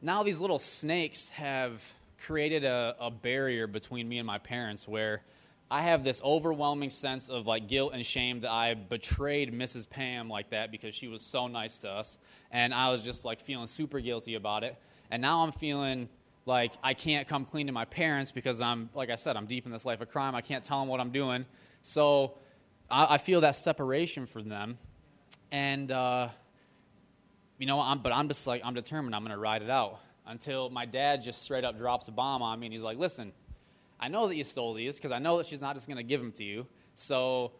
now 0.00 0.22
these 0.22 0.40
little 0.40 0.58
snakes 0.58 1.28
have 1.30 1.94
created 2.22 2.64
a, 2.64 2.94
a 3.00 3.10
barrier 3.10 3.66
between 3.66 4.08
me 4.08 4.18
and 4.18 4.26
my 4.26 4.38
parents 4.38 4.86
where 4.86 5.22
I 5.70 5.82
have 5.82 6.04
this 6.04 6.22
overwhelming 6.22 6.90
sense 6.90 7.28
of 7.28 7.46
like 7.46 7.66
guilt 7.66 7.92
and 7.94 8.04
shame 8.04 8.40
that 8.40 8.50
I 8.50 8.74
betrayed 8.74 9.52
Mrs. 9.52 9.88
Pam 9.88 10.28
like 10.28 10.50
that 10.50 10.70
because 10.70 10.94
she 10.94 11.08
was 11.08 11.22
so 11.22 11.46
nice 11.46 11.78
to 11.78 11.90
us. 11.90 12.18
And 12.50 12.74
I 12.74 12.90
was 12.90 13.02
just 13.02 13.24
like 13.24 13.40
feeling 13.40 13.66
super 13.66 13.98
guilty 14.00 14.34
about 14.34 14.64
it. 14.64 14.76
And 15.10 15.22
now 15.22 15.42
I'm 15.42 15.52
feeling 15.52 16.08
like 16.44 16.72
I 16.82 16.94
can't 16.94 17.26
come 17.26 17.44
clean 17.44 17.68
to 17.68 17.72
my 17.72 17.86
parents 17.86 18.32
because 18.32 18.60
I'm, 18.60 18.90
like 18.94 19.10
I 19.10 19.16
said, 19.16 19.36
I'm 19.36 19.46
deep 19.46 19.64
in 19.66 19.72
this 19.72 19.86
life 19.86 20.00
of 20.00 20.10
crime. 20.10 20.34
I 20.34 20.42
can't 20.42 20.62
tell 20.62 20.78
them 20.78 20.88
what 20.88 21.00
I'm 21.00 21.10
doing. 21.10 21.46
So 21.80 22.34
I, 22.90 23.14
I 23.14 23.18
feel 23.18 23.40
that 23.40 23.54
separation 23.56 24.26
from 24.26 24.48
them. 24.48 24.78
And, 25.50 25.90
uh, 25.90 26.28
you 27.58 27.66
know, 27.66 27.80
I'm, 27.80 28.00
but 28.00 28.12
I'm 28.12 28.28
just 28.28 28.46
like, 28.46 28.62
I'm 28.64 28.74
determined 28.74 29.14
I'm 29.14 29.22
going 29.22 29.32
to 29.32 29.38
ride 29.38 29.62
it 29.62 29.70
out 29.70 30.00
until 30.26 30.70
my 30.70 30.86
dad 30.86 31.22
just 31.22 31.42
straight 31.42 31.64
up 31.64 31.78
drops 31.78 32.08
a 32.08 32.12
bomb 32.12 32.42
on 32.42 32.58
me 32.58 32.66
and 32.66 32.72
he's 32.72 32.82
like, 32.82 32.98
listen, 32.98 33.32
I 33.98 34.08
know 34.08 34.28
that 34.28 34.36
you 34.36 34.44
stole 34.44 34.74
these 34.74 34.96
because 34.96 35.12
I 35.12 35.18
know 35.18 35.38
that 35.38 35.46
she's 35.46 35.60
not 35.60 35.74
just 35.74 35.86
going 35.86 35.96
to 35.96 36.02
give 36.02 36.20
them 36.20 36.32
to 36.32 36.44
you. 36.44 36.66
So 36.94 37.52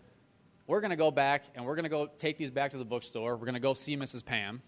we're 0.67 0.81
going 0.81 0.91
to 0.91 0.97
go 0.97 1.11
back 1.11 1.45
and 1.55 1.65
we're 1.65 1.75
going 1.75 1.85
to 1.85 1.91
go 1.91 2.09
take 2.19 2.39
these 2.39 2.51
back 2.51 2.73
to 2.73 2.79
the 2.79 2.85
bookstore. 2.85 3.37
We're 3.37 3.47
going 3.47 3.55
to 3.55 3.61
go 3.61 3.75
see 3.75 3.97
Mrs. 3.97 4.25
Pam 4.25 4.63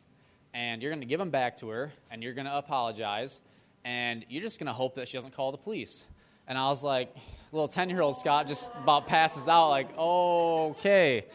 and 0.55 0.81
you're 0.81 0.91
going 0.93 1.01
to 1.01 1.07
give 1.07 1.19
them 1.19 1.31
back 1.31 1.57
to 1.57 1.69
her, 1.69 1.93
and 2.11 2.23
you're 2.23 2.33
going 2.33 2.47
to 2.47 2.57
apologize, 2.57 3.41
and 3.85 4.25
you're 4.29 4.43
just 4.43 4.61
going 4.61 4.69
to 4.69 4.73
hope 4.73 4.95
that 4.95 5.09
she 5.09 5.19
doesn't 5.19 5.35
call 5.35 5.51
the 5.51 5.59
police. 5.59 6.07
And 6.47 6.57
I 6.57 6.69
was 6.69 6.85
like, 6.85 7.15
little 7.51 7.69
10 7.69 7.91
year 7.91 8.01
old 8.01 8.17
Scott 8.17 8.47
just 8.47 8.71
about 8.81 9.09
passes 9.09 9.49
out, 9.49 9.71
like, 9.71 9.89
okay. 9.99 11.27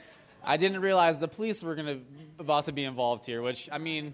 I 0.42 0.56
didn't 0.56 0.80
realize 0.80 1.20
the 1.20 1.28
police 1.28 1.62
were 1.62 1.76
going 1.76 1.86
to 1.88 2.00
about 2.40 2.66
to 2.66 2.72
be 2.72 2.86
involved 2.86 3.26
here, 3.26 3.42
which, 3.42 3.68
I 3.70 3.78
mean, 3.78 4.14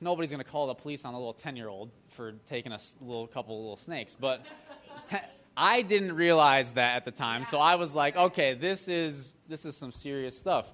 nobody's 0.00 0.30
going 0.30 0.42
to 0.42 0.50
call 0.50 0.66
the 0.66 0.74
police 0.74 1.04
on 1.04 1.14
a 1.14 1.18
little 1.18 1.32
10 1.32 1.56
year 1.56 1.68
old 1.68 1.94
for 2.08 2.32
taking 2.44 2.72
a 2.72 2.78
little 3.00 3.26
couple 3.26 3.56
of 3.56 3.60
little 3.60 3.76
snakes. 3.76 4.14
But 4.14 4.44
ten, 5.06 5.20
I 5.56 5.82
didn't 5.82 6.14
realize 6.14 6.72
that 6.72 6.96
at 6.96 7.04
the 7.04 7.10
time, 7.10 7.44
so 7.44 7.58
I 7.58 7.76
was 7.76 7.94
like, 7.94 8.16
okay, 8.16 8.54
this 8.54 8.88
is, 8.88 9.34
this 9.48 9.64
is 9.64 9.76
some 9.76 9.90
serious 9.90 10.38
stuff. 10.38 10.70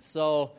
So 0.00 0.52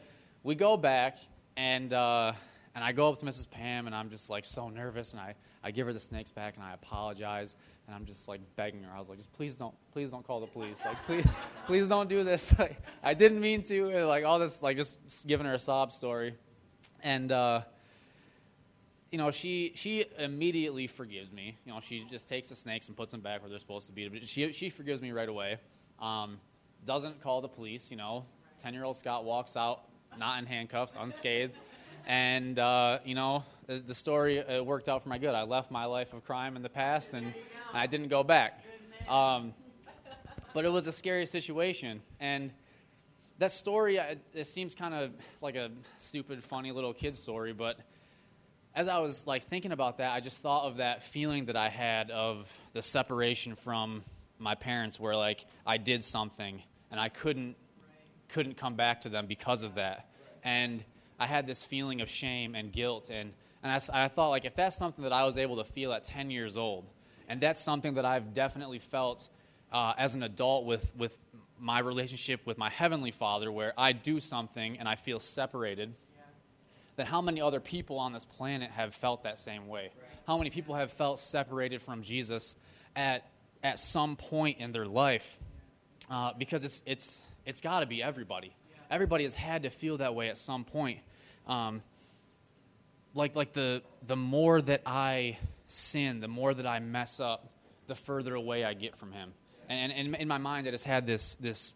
we 0.44 0.56
go 0.56 0.78
back, 0.78 1.18
and, 1.58 1.92
uh, 1.94 2.34
and 2.74 2.84
I 2.84 2.94
go 2.94 3.10
up 3.10 3.18
to 3.18 3.26
Mrs. 3.26 3.50
Pam, 3.50 3.88
and 3.88 3.96
I'm 3.96 4.10
just 4.10 4.30
like 4.30 4.46
so 4.46 4.70
nervous, 4.70 5.12
and 5.12 5.22
I, 5.22 5.36
I 5.64 5.72
give 5.72 5.86
her 5.86 5.94
the 5.94 6.00
snakes 6.00 6.32
back, 6.32 6.56
and 6.56 6.64
I 6.64 6.74
apologize, 6.74 7.56
and 7.88 7.96
I'm 7.96 8.06
just 8.06 8.28
like 8.28 8.40
begging 8.56 8.84
her. 8.84 8.96
I 8.96 9.00
was 9.00 9.10
like, 9.10 9.18
just 9.18 9.34
please 9.34 9.56
don't, 9.56 9.76
please 9.92 10.12
don't 10.12 10.26
call 10.26 10.40
the 10.40 10.48
police. 10.48 10.86
Like, 10.86 11.02
please, 11.04 11.26
please 11.66 11.90
don't 11.90 12.08
do 12.08 12.24
this. 12.24 12.54
Like, 12.60 12.78
I 13.04 13.14
didn't 13.14 13.42
mean 13.42 13.64
to. 13.64 13.90
And, 13.90 14.08
like 14.08 14.24
all 14.24 14.40
this, 14.40 14.62
like 14.62 14.78
just 14.78 15.28
giving 15.28 15.46
her 15.46 15.56
a 15.56 15.60
sob 15.60 15.92
story, 15.92 16.36
and 17.04 17.32
uh, 17.32 17.62
you 19.12 19.18
know, 19.18 19.30
she 19.32 19.74
she 19.76 20.06
immediately 20.18 20.88
forgives 20.88 21.32
me. 21.32 21.58
You 21.66 21.74
know, 21.74 21.80
she 21.82 22.06
just 22.10 22.30
takes 22.30 22.50
the 22.50 22.56
snakes 22.56 22.88
and 22.88 22.96
puts 22.96 23.12
them 23.12 23.22
back 23.22 23.42
where 23.42 23.50
they're 23.50 23.60
supposed 23.60 23.88
to 23.88 23.94
be. 23.94 24.08
But 24.08 24.28
she 24.28 24.52
she 24.54 24.70
forgives 24.70 25.02
me 25.02 25.12
right 25.12 25.30
away. 25.30 25.58
Um, 26.00 26.40
doesn't 26.86 27.22
call 27.22 27.42
the 27.42 27.50
police. 27.50 27.92
You 27.92 27.98
know, 27.98 28.26
ten 28.58 28.74
year 28.74 28.84
old 28.84 28.96
Scott 28.96 29.26
walks 29.26 29.58
out 29.58 29.84
not 30.18 30.40
in 30.40 30.46
handcuffs, 30.46 30.96
unscathed. 31.00 31.56
And, 32.08 32.58
uh, 32.58 33.00
you 33.06 33.16
know, 33.16 33.44
the, 33.68 33.78
the 33.78 33.94
story 33.94 34.38
it 34.38 34.66
worked 34.66 34.90
out 34.90 35.04
for 35.04 35.10
my 35.10 35.18
good. 35.18 35.36
I 35.36 35.44
left 35.44 35.72
my 35.72 35.86
life 35.86 36.14
of 36.14 36.26
crime 36.26 36.56
in 36.56 36.62
the 36.62 36.70
past 36.70 37.14
and 37.14 37.34
I 37.74 37.88
didn't 37.88 38.08
go 38.08 38.24
back. 38.24 38.64
Um, 39.08 39.54
but 40.54 40.66
it 40.66 40.72
was 40.72 40.88
a 40.88 40.92
scary 40.92 41.26
situation. 41.26 42.02
And 42.20 42.52
that 43.38 43.52
story, 43.52 43.98
it 44.34 44.48
seems 44.48 44.76
kind 44.76 44.94
of 44.94 45.12
like 45.42 45.56
a 45.56 45.72
stupid, 45.98 46.44
funny 46.44 46.72
little 46.72 46.94
kid 46.94 47.16
story, 47.16 47.54
but 47.54 47.80
as 48.76 48.88
I 48.88 49.00
was 49.00 49.28
like 49.28 49.48
thinking 49.48 49.72
about 49.72 49.98
that, 49.98 50.14
I 50.14 50.20
just 50.20 50.40
thought 50.40 50.66
of 50.66 50.78
that 50.78 51.04
feeling 51.04 51.46
that 51.46 51.56
I 51.56 51.70
had 51.70 52.12
of 52.12 52.52
the 52.74 52.82
separation 52.82 53.56
from 53.56 54.04
my 54.40 54.56
parents, 54.56 55.00
where 55.00 55.16
like 55.16 55.46
I 55.66 55.78
did 55.78 56.04
something 56.04 56.62
and 56.90 57.00
I 57.00 57.10
couldn't 57.10 57.56
couldn't 58.32 58.58
come 58.58 58.76
back 58.76 59.02
to 59.02 59.10
them 59.10 59.28
because 59.28 59.64
of 59.64 59.76
that. 59.76 60.10
And 60.44 60.84
I 61.20 61.28
had 61.28 61.46
this 61.46 61.64
feeling 61.64 62.02
of 62.02 62.10
shame 62.10 62.56
and 62.56 62.72
guilt. 62.72 63.10
And, 63.12 63.34
and 63.62 63.72
I, 63.72 64.06
I 64.06 64.08
thought, 64.08 64.30
like, 64.30 64.46
if 64.46 64.56
that's 64.56 64.76
something 64.76 65.04
that 65.04 65.14
I 65.14 65.24
was 65.26 65.38
able 65.38 65.58
to 65.58 65.64
feel 65.64 65.94
at 65.94 66.04
10 66.04 66.32
years 66.32 66.58
old, 66.58 66.86
and 67.28 67.40
that's 67.40 67.60
something 67.60 67.94
that 67.96 68.06
I've 68.06 68.34
definitely 68.34 68.80
felt 68.80 69.30
uh, 69.72 69.94
as 69.98 70.16
an 70.16 70.24
adult 70.24 70.66
with, 70.66 70.92
with 70.98 71.16
my 71.60 71.80
relationship 71.80 72.46
with 72.46 72.58
my 72.58 72.70
Heavenly 72.70 73.12
Father, 73.12 73.52
where 73.52 73.74
I 73.78 73.94
do 73.94 74.20
something 74.20 74.80
and 74.80 74.90
I 74.90 74.96
feel 74.96 75.20
separated. 75.20 75.94
Then 77.02 77.08
how 77.08 77.22
many 77.22 77.42
other 77.42 77.60
people 77.60 77.98
on 77.98 78.14
this 78.14 78.26
planet 78.26 78.72
have 78.72 78.94
felt 78.94 79.24
that 79.24 79.40
same 79.40 79.68
way? 79.68 79.92
How 80.28 80.38
many 80.38 80.50
people 80.50 80.76
have 80.76 80.94
felt 80.94 81.20
separated 81.20 81.82
from 81.82 82.04
Jesus 82.04 82.56
at, 82.96 83.30
at 83.64 83.80
some 83.80 84.16
point 84.16 84.60
in 84.60 84.72
their 84.72 84.86
life? 84.86 85.40
Uh, 86.10 86.34
because 86.38 86.64
it's, 86.64 86.84
it's, 86.86 87.24
it's 87.46 87.62
got 87.62 87.82
to 87.82 87.86
be 87.86 88.04
everybody. 88.04 88.56
Everybody 88.90 89.24
has 89.24 89.34
had 89.34 89.64
to 89.64 89.70
feel 89.70 89.98
that 89.98 90.16
way 90.16 90.30
at 90.30 90.38
some 90.38 90.64
point. 90.64 91.00
Um, 91.48 91.82
like 93.14 93.36
like 93.36 93.52
the 93.54 93.82
the 94.06 94.16
more 94.16 94.62
that 94.62 94.84
I 94.86 95.38
sin, 95.68 96.20
the 96.20 96.28
more 96.28 96.54
that 96.54 96.66
I 96.66 96.80
mess 96.80 97.20
up, 97.20 97.50
the 97.88 97.96
further 97.96 98.36
away 98.36 98.64
I 98.64 98.74
get 98.74 98.98
from 98.98 99.12
Him. 99.12 99.34
And, 99.70 99.92
and 99.92 100.16
in 100.16 100.28
my 100.28 100.38
mind, 100.38 100.68
I 100.68 100.72
just 100.72 100.86
had 100.86 101.06
this, 101.06 101.36
this, 101.36 101.74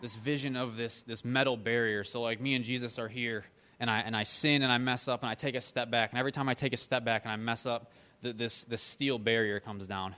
this 0.00 0.16
vision 0.16 0.56
of 0.56 0.76
this, 0.76 1.02
this 1.02 1.24
metal 1.24 1.56
barrier. 1.56 2.04
So, 2.04 2.22
like, 2.22 2.40
me 2.40 2.54
and 2.54 2.64
Jesus 2.64 2.98
are 2.98 3.08
here, 3.08 3.44
and 3.82 3.90
I, 3.90 3.98
and 3.98 4.16
I 4.16 4.22
sin 4.22 4.62
and 4.62 4.70
I 4.70 4.78
mess 4.78 5.08
up, 5.08 5.22
and 5.22 5.28
I 5.28 5.34
take 5.34 5.56
a 5.56 5.60
step 5.60 5.90
back. 5.90 6.12
And 6.12 6.18
every 6.20 6.30
time 6.30 6.48
I 6.48 6.54
take 6.54 6.72
a 6.72 6.76
step 6.76 7.04
back 7.04 7.24
and 7.24 7.32
I 7.32 7.36
mess 7.36 7.66
up, 7.66 7.90
this, 8.20 8.62
this 8.62 8.80
steel 8.80 9.18
barrier 9.18 9.58
comes 9.58 9.88
down. 9.88 10.14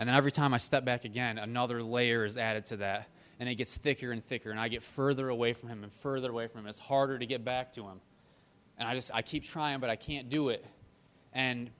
And 0.00 0.08
then 0.08 0.16
every 0.16 0.32
time 0.32 0.52
I 0.52 0.56
step 0.56 0.84
back 0.84 1.04
again, 1.04 1.38
another 1.38 1.80
layer 1.80 2.24
is 2.24 2.36
added 2.36 2.66
to 2.66 2.76
that. 2.78 3.08
And 3.38 3.48
it 3.48 3.54
gets 3.54 3.76
thicker 3.76 4.10
and 4.10 4.24
thicker, 4.26 4.50
and 4.50 4.58
I 4.58 4.66
get 4.66 4.82
further 4.82 5.28
away 5.28 5.52
from 5.52 5.68
Him 5.68 5.84
and 5.84 5.92
further 5.92 6.28
away 6.28 6.48
from 6.48 6.62
Him. 6.62 6.66
It's 6.66 6.80
harder 6.80 7.16
to 7.16 7.24
get 7.24 7.44
back 7.44 7.72
to 7.74 7.82
Him. 7.82 8.00
And 8.78 8.88
I 8.88 8.96
just, 8.96 9.12
I 9.14 9.22
keep 9.22 9.44
trying, 9.44 9.78
but 9.78 9.90
I 9.90 9.96
can't 9.96 10.28
do 10.28 10.48
it. 10.48 10.64
And 11.32 11.70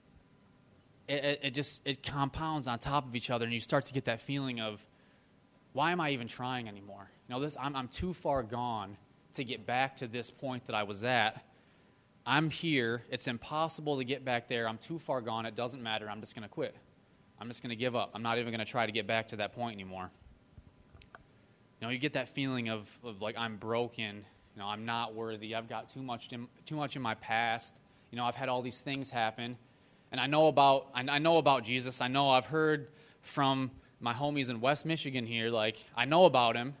it, 1.09 1.39
it, 1.43 1.53
just 1.53 1.81
it 1.83 2.01
compounds 2.01 2.69
on 2.69 2.79
top 2.79 3.05
of 3.05 3.13
each 3.13 3.29
other 3.29 3.43
and 3.43 3.53
you 3.53 3.59
start 3.59 3.85
to 3.87 3.93
get 3.93 4.05
that 4.05 4.21
feeling 4.21 4.59
of 4.59 4.83
why 5.73 5.91
am 5.91 6.01
i 6.01 6.09
even 6.09 6.27
trying 6.27 6.67
anymore 6.67 7.07
you 7.29 7.35
know 7.35 7.39
this 7.39 7.55
i'm, 7.61 7.75
I'm 7.75 7.87
too 7.87 8.11
far 8.11 8.41
gone 8.41 8.97
to 9.35 9.43
get 9.43 9.65
back 9.65 9.95
to 9.97 10.07
this 10.07 10.31
point 10.31 10.65
that 10.65 10.75
i 10.75 10.83
was 10.83 11.03
at. 11.03 11.45
I'm 12.25 12.49
here. 12.49 13.03
It's 13.09 13.27
impossible 13.27 13.97
to 13.97 14.03
get 14.03 14.25
back 14.25 14.47
there. 14.47 14.67
I'm 14.67 14.79
too 14.79 14.97
far 14.97 15.21
gone. 15.21 15.45
It 15.45 15.55
doesn't 15.55 15.83
matter. 15.83 16.09
I'm 16.09 16.21
just 16.21 16.35
going 16.35 16.43
to 16.43 16.49
quit. 16.49 16.75
I'm 17.39 17.47
just 17.47 17.61
going 17.61 17.69
to 17.69 17.75
give 17.75 17.95
up. 17.95 18.11
I'm 18.13 18.23
not 18.23 18.39
even 18.39 18.51
going 18.51 18.65
to 18.65 18.71
try 18.71 18.85
to 18.85 18.91
get 18.91 19.05
back 19.05 19.27
to 19.29 19.35
that 19.37 19.53
point 19.53 19.75
anymore. 19.75 20.09
You 21.79 21.87
know 21.87 21.91
you 21.91 21.99
get 21.99 22.13
that 22.13 22.29
feeling 22.29 22.69
of, 22.69 22.89
of 23.03 23.21
like 23.21 23.35
i'm 23.37 23.57
broken. 23.57 24.25
You 24.55 24.61
know 24.61 24.67
i'm 24.67 24.85
not 24.85 25.13
worthy. 25.13 25.53
I've 25.53 25.67
got 25.67 25.89
too 25.89 26.01
much 26.01 26.31
in, 26.31 26.47
too 26.65 26.75
much 26.75 26.95
in 26.95 27.01
my 27.01 27.15
past. 27.15 27.79
You 28.11 28.17
know 28.17 28.25
i've 28.25 28.35
had 28.35 28.49
all 28.49 28.61
these 28.61 28.79
things 28.79 29.09
happen. 29.09 29.57
And 30.11 30.21
I 30.21 30.27
know 30.27 30.47
about 30.47 30.87
I 30.95 31.19
know 31.19 31.37
about 31.37 31.63
Jesus. 31.63 31.99
I 31.99 32.07
know 32.07 32.29
I've 32.29 32.45
heard 32.45 32.87
from 33.21 33.71
my 33.99 34.13
homies 34.13 34.49
in 34.49 34.61
West 34.61 34.85
Michigan 34.85 35.25
here. 35.25 35.49
Like 35.49 35.83
I 35.97 36.05
know 36.05 36.25
about 36.25 36.55
him, 36.55 36.75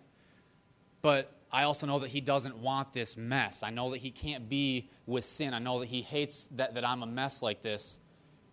but 1.01 1.34
I 1.55 1.63
also 1.63 1.87
know 1.87 1.99
that 1.99 2.09
he 2.09 2.19
doesn't 2.19 2.57
want 2.57 2.91
this 2.91 3.15
mess. 3.15 3.63
I 3.63 3.69
know 3.69 3.91
that 3.91 3.99
he 3.99 4.11
can't 4.11 4.49
be 4.49 4.89
with 5.05 5.23
sin. 5.23 5.53
I 5.53 5.59
know 5.59 5.79
that 5.79 5.85
he 5.85 6.01
hates 6.01 6.47
that, 6.47 6.73
that 6.73 6.83
I'm 6.83 7.01
a 7.01 7.05
mess 7.05 7.41
like 7.41 7.61
this, 7.61 8.01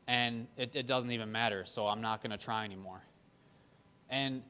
and 0.07 0.47
it, 0.57 0.77
it 0.77 0.87
doesn't 0.87 1.11
even 1.11 1.33
matter. 1.33 1.65
So 1.65 1.89
I'm 1.89 2.01
not 2.01 2.23
going 2.23 2.31
to 2.31 2.39
try 2.39 2.65
anymore. 2.65 3.03
And 4.09 4.45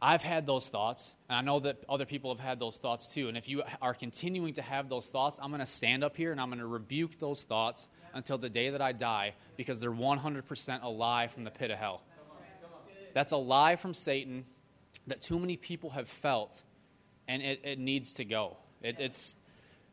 I've 0.00 0.22
had 0.22 0.46
those 0.46 0.68
thoughts, 0.68 1.16
and 1.28 1.36
I 1.36 1.40
know 1.40 1.58
that 1.58 1.78
other 1.88 2.06
people 2.06 2.32
have 2.32 2.38
had 2.38 2.60
those 2.60 2.76
thoughts 2.76 3.12
too. 3.12 3.26
And 3.26 3.36
if 3.36 3.48
you 3.48 3.64
are 3.82 3.94
continuing 3.94 4.54
to 4.54 4.62
have 4.62 4.88
those 4.88 5.08
thoughts, 5.08 5.40
I'm 5.42 5.50
going 5.50 5.58
to 5.58 5.66
stand 5.66 6.04
up 6.04 6.16
here 6.16 6.30
and 6.30 6.40
I'm 6.40 6.50
going 6.50 6.60
to 6.60 6.68
rebuke 6.68 7.18
those 7.18 7.42
thoughts 7.42 7.88
until 8.14 8.38
the 8.38 8.48
day 8.48 8.70
that 8.70 8.80
I 8.80 8.92
die 8.92 9.34
because 9.56 9.80
they're 9.80 9.90
100% 9.90 10.84
a 10.84 10.88
lie 10.88 11.26
from 11.26 11.42
the 11.42 11.50
pit 11.50 11.72
of 11.72 11.78
hell. 11.78 12.04
That's 13.12 13.32
a 13.32 13.36
lie 13.36 13.74
from 13.74 13.92
Satan 13.92 14.44
that 15.08 15.20
too 15.20 15.40
many 15.40 15.56
people 15.56 15.90
have 15.90 16.06
felt, 16.08 16.62
and 17.30 17.42
it, 17.42 17.60
it 17.62 17.78
needs 17.78 18.14
to 18.14 18.24
go. 18.24 18.56
It, 18.82 18.98
it's, 18.98 19.36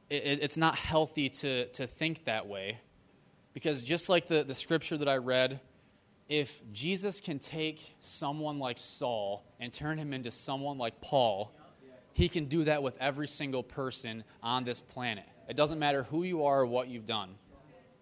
it, 0.09 0.39
it's 0.41 0.57
not 0.57 0.75
healthy 0.75 1.29
to, 1.29 1.67
to 1.67 1.85
think 1.85 2.25
that 2.25 2.47
way 2.47 2.79
because 3.53 3.83
just 3.83 4.09
like 4.09 4.27
the, 4.27 4.43
the 4.43 4.55
scripture 4.55 4.97
that 4.97 5.07
I 5.07 5.17
read, 5.17 5.59
if 6.27 6.59
Jesus 6.73 7.21
can 7.21 7.37
take 7.37 7.95
someone 8.01 8.57
like 8.57 8.79
Saul 8.79 9.45
and 9.59 9.71
turn 9.71 9.99
him 9.99 10.13
into 10.13 10.31
someone 10.31 10.79
like 10.79 10.99
Paul, 10.99 11.51
he 12.13 12.27
can 12.27 12.45
do 12.45 12.63
that 12.63 12.81
with 12.81 12.97
every 12.99 13.27
single 13.27 13.61
person 13.61 14.23
on 14.41 14.63
this 14.63 14.81
planet. 14.81 15.25
It 15.47 15.55
doesn't 15.55 15.77
matter 15.77 16.03
who 16.03 16.23
you 16.23 16.45
are 16.45 16.61
or 16.61 16.65
what 16.65 16.87
you've 16.87 17.05
done. 17.05 17.35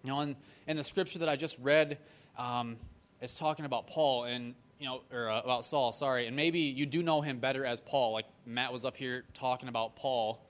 You 0.02 0.12
know, 0.12 0.20
in, 0.20 0.36
in 0.66 0.78
the 0.78 0.82
scripture 0.82 1.18
that 1.18 1.28
I 1.28 1.36
just 1.36 1.58
read, 1.58 1.98
um, 2.38 2.78
it's 3.20 3.38
talking 3.38 3.66
about 3.66 3.86
Paul 3.86 4.24
and 4.24 4.54
you 4.78 4.86
know, 4.86 5.00
or 5.12 5.30
uh, 5.30 5.40
about 5.40 5.64
Saul. 5.64 5.92
Sorry, 5.92 6.26
and 6.26 6.36
maybe 6.36 6.60
you 6.60 6.86
do 6.86 7.02
know 7.02 7.20
him 7.20 7.38
better 7.38 7.64
as 7.64 7.80
Paul. 7.80 8.12
Like 8.12 8.26
Matt 8.44 8.72
was 8.72 8.84
up 8.84 8.96
here 8.96 9.24
talking 9.34 9.68
about 9.68 9.96
Paul 9.96 10.44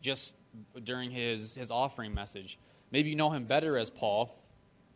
just 0.00 0.36
during 0.82 1.10
his 1.10 1.54
his 1.54 1.70
offering 1.70 2.14
message. 2.14 2.58
Maybe 2.90 3.10
you 3.10 3.16
know 3.16 3.30
him 3.30 3.44
better 3.44 3.76
as 3.76 3.90
Paul, 3.90 4.36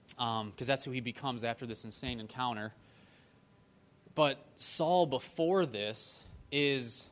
because 0.08 0.40
um, 0.40 0.52
that's 0.58 0.84
who 0.84 0.90
he 0.90 1.00
becomes 1.00 1.44
after 1.44 1.66
this 1.66 1.84
insane 1.84 2.20
encounter. 2.20 2.72
But 4.14 4.44
Saul 4.56 5.06
before 5.06 5.66
this 5.66 6.18
is 6.50 7.08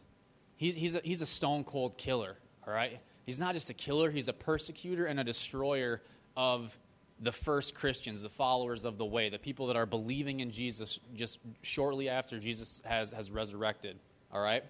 he's 0.56 0.74
he's 0.74 0.96
a, 0.96 1.00
he's 1.04 1.22
a 1.22 1.26
stone 1.26 1.64
cold 1.64 1.98
killer. 1.98 2.36
All 2.66 2.72
right, 2.72 3.00
he's 3.26 3.40
not 3.40 3.54
just 3.54 3.70
a 3.70 3.74
killer; 3.74 4.10
he's 4.10 4.28
a 4.28 4.32
persecutor 4.32 5.06
and 5.06 5.20
a 5.20 5.24
destroyer 5.24 6.02
of 6.36 6.78
the 7.20 7.32
first 7.32 7.74
Christians, 7.74 8.22
the 8.22 8.30
followers 8.30 8.84
of 8.84 8.96
the 8.96 9.04
way, 9.04 9.28
the 9.28 9.38
people 9.38 9.66
that 9.66 9.76
are 9.76 9.86
believing 9.86 10.40
in 10.40 10.50
Jesus 10.50 10.98
just 11.14 11.38
shortly 11.62 12.08
after 12.08 12.38
Jesus 12.38 12.80
has, 12.84 13.10
has 13.10 13.30
resurrected. 13.30 13.98
All 14.32 14.40
right? 14.40 14.64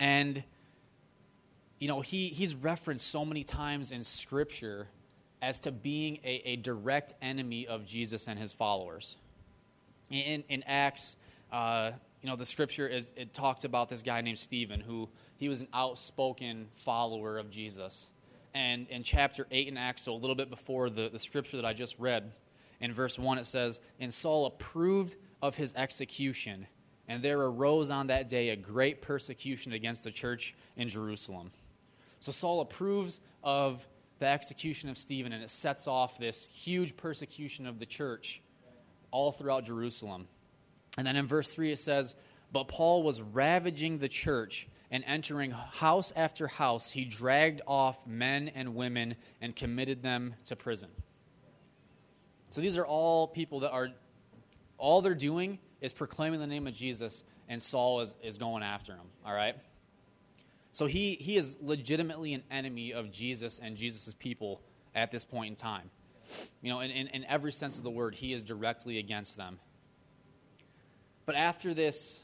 And, 0.00 0.42
you 1.78 1.88
know, 1.88 2.00
he, 2.00 2.28
he's 2.28 2.54
referenced 2.54 3.08
so 3.08 3.24
many 3.24 3.44
times 3.44 3.92
in 3.92 4.02
Scripture 4.02 4.88
as 5.42 5.58
to 5.60 5.72
being 5.72 6.18
a, 6.24 6.42
a 6.48 6.56
direct 6.56 7.12
enemy 7.20 7.66
of 7.66 7.84
Jesus 7.84 8.28
and 8.28 8.38
his 8.38 8.52
followers. 8.52 9.18
In, 10.10 10.42
in 10.48 10.62
Acts, 10.62 11.16
uh, 11.52 11.92
you 12.22 12.30
know, 12.30 12.36
the 12.36 12.46
Scripture 12.46 12.88
is, 12.88 13.12
it 13.16 13.34
talks 13.34 13.64
about 13.64 13.90
this 13.90 14.02
guy 14.02 14.22
named 14.22 14.38
Stephen 14.38 14.80
who 14.80 15.10
he 15.36 15.50
was 15.50 15.60
an 15.60 15.68
outspoken 15.74 16.68
follower 16.76 17.36
of 17.36 17.50
Jesus 17.50 18.08
and 18.54 18.88
in 18.88 19.02
chapter 19.02 19.46
8 19.50 19.68
in 19.68 19.76
Acts, 19.76 20.02
so 20.02 20.14
a 20.14 20.16
little 20.16 20.36
bit 20.36 20.48
before 20.48 20.88
the, 20.88 21.08
the 21.08 21.18
scripture 21.18 21.56
that 21.56 21.66
I 21.66 21.72
just 21.72 21.98
read, 21.98 22.32
in 22.80 22.92
verse 22.92 23.18
1 23.18 23.38
it 23.38 23.46
says, 23.46 23.80
And 23.98 24.12
Saul 24.12 24.46
approved 24.46 25.16
of 25.42 25.56
his 25.56 25.74
execution, 25.74 26.66
and 27.08 27.22
there 27.22 27.40
arose 27.40 27.90
on 27.90 28.06
that 28.06 28.28
day 28.28 28.50
a 28.50 28.56
great 28.56 29.02
persecution 29.02 29.72
against 29.72 30.04
the 30.04 30.10
church 30.10 30.54
in 30.76 30.88
Jerusalem. 30.88 31.50
So 32.20 32.32
Saul 32.32 32.60
approves 32.60 33.20
of 33.42 33.86
the 34.20 34.26
execution 34.26 34.88
of 34.88 34.96
Stephen, 34.96 35.32
and 35.32 35.42
it 35.42 35.50
sets 35.50 35.88
off 35.88 36.16
this 36.16 36.46
huge 36.46 36.96
persecution 36.96 37.66
of 37.66 37.78
the 37.78 37.86
church 37.86 38.40
all 39.10 39.32
throughout 39.32 39.64
Jerusalem. 39.64 40.28
And 40.96 41.06
then 41.06 41.16
in 41.16 41.26
verse 41.26 41.48
3 41.48 41.72
it 41.72 41.78
says, 41.78 42.14
But 42.52 42.68
Paul 42.68 43.02
was 43.02 43.20
ravaging 43.20 43.98
the 43.98 44.08
church 44.08 44.68
and 44.94 45.02
entering 45.08 45.50
house 45.50 46.12
after 46.14 46.46
house, 46.46 46.88
he 46.88 47.04
dragged 47.04 47.60
off 47.66 48.06
men 48.06 48.48
and 48.54 48.76
women 48.76 49.16
and 49.40 49.56
committed 49.56 50.04
them 50.04 50.36
to 50.44 50.54
prison. 50.54 50.88
So 52.50 52.60
these 52.60 52.78
are 52.78 52.86
all 52.86 53.26
people 53.26 53.58
that 53.60 53.72
are, 53.72 53.88
all 54.78 55.02
they're 55.02 55.16
doing 55.16 55.58
is 55.80 55.92
proclaiming 55.92 56.38
the 56.38 56.46
name 56.46 56.68
of 56.68 56.74
Jesus, 56.74 57.24
and 57.48 57.60
Saul 57.60 58.02
is, 58.02 58.14
is 58.22 58.38
going 58.38 58.62
after 58.62 58.92
him, 58.92 59.06
all 59.26 59.34
right? 59.34 59.56
So 60.70 60.86
he, 60.86 61.14
he 61.14 61.36
is 61.36 61.56
legitimately 61.60 62.32
an 62.32 62.44
enemy 62.48 62.92
of 62.92 63.10
Jesus 63.10 63.58
and 63.58 63.76
Jesus' 63.76 64.14
people 64.14 64.62
at 64.94 65.10
this 65.10 65.24
point 65.24 65.48
in 65.48 65.56
time. 65.56 65.90
You 66.62 66.70
know, 66.70 66.78
in, 66.78 66.92
in, 66.92 67.08
in 67.08 67.24
every 67.24 67.50
sense 67.50 67.78
of 67.78 67.82
the 67.82 67.90
word, 67.90 68.14
he 68.14 68.32
is 68.32 68.44
directly 68.44 68.98
against 68.98 69.36
them. 69.36 69.58
But 71.26 71.34
after 71.34 71.74
this, 71.74 72.22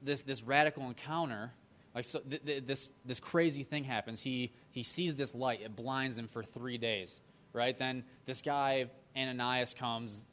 this, 0.00 0.22
this 0.22 0.42
radical 0.42 0.84
encounter, 0.84 1.52
like 1.96 2.04
so, 2.04 2.20
th- 2.20 2.44
th- 2.44 2.66
this 2.66 2.88
this 3.06 3.18
crazy 3.18 3.64
thing 3.64 3.82
happens. 3.84 4.22
He 4.22 4.52
he 4.70 4.82
sees 4.82 5.14
this 5.14 5.34
light. 5.34 5.62
It 5.62 5.74
blinds 5.74 6.18
him 6.18 6.28
for 6.28 6.42
three 6.42 6.76
days. 6.76 7.22
Right 7.54 7.76
then, 7.76 8.04
this 8.26 8.42
guy 8.42 8.90
Ananias 9.16 9.72
comes. 9.72 10.28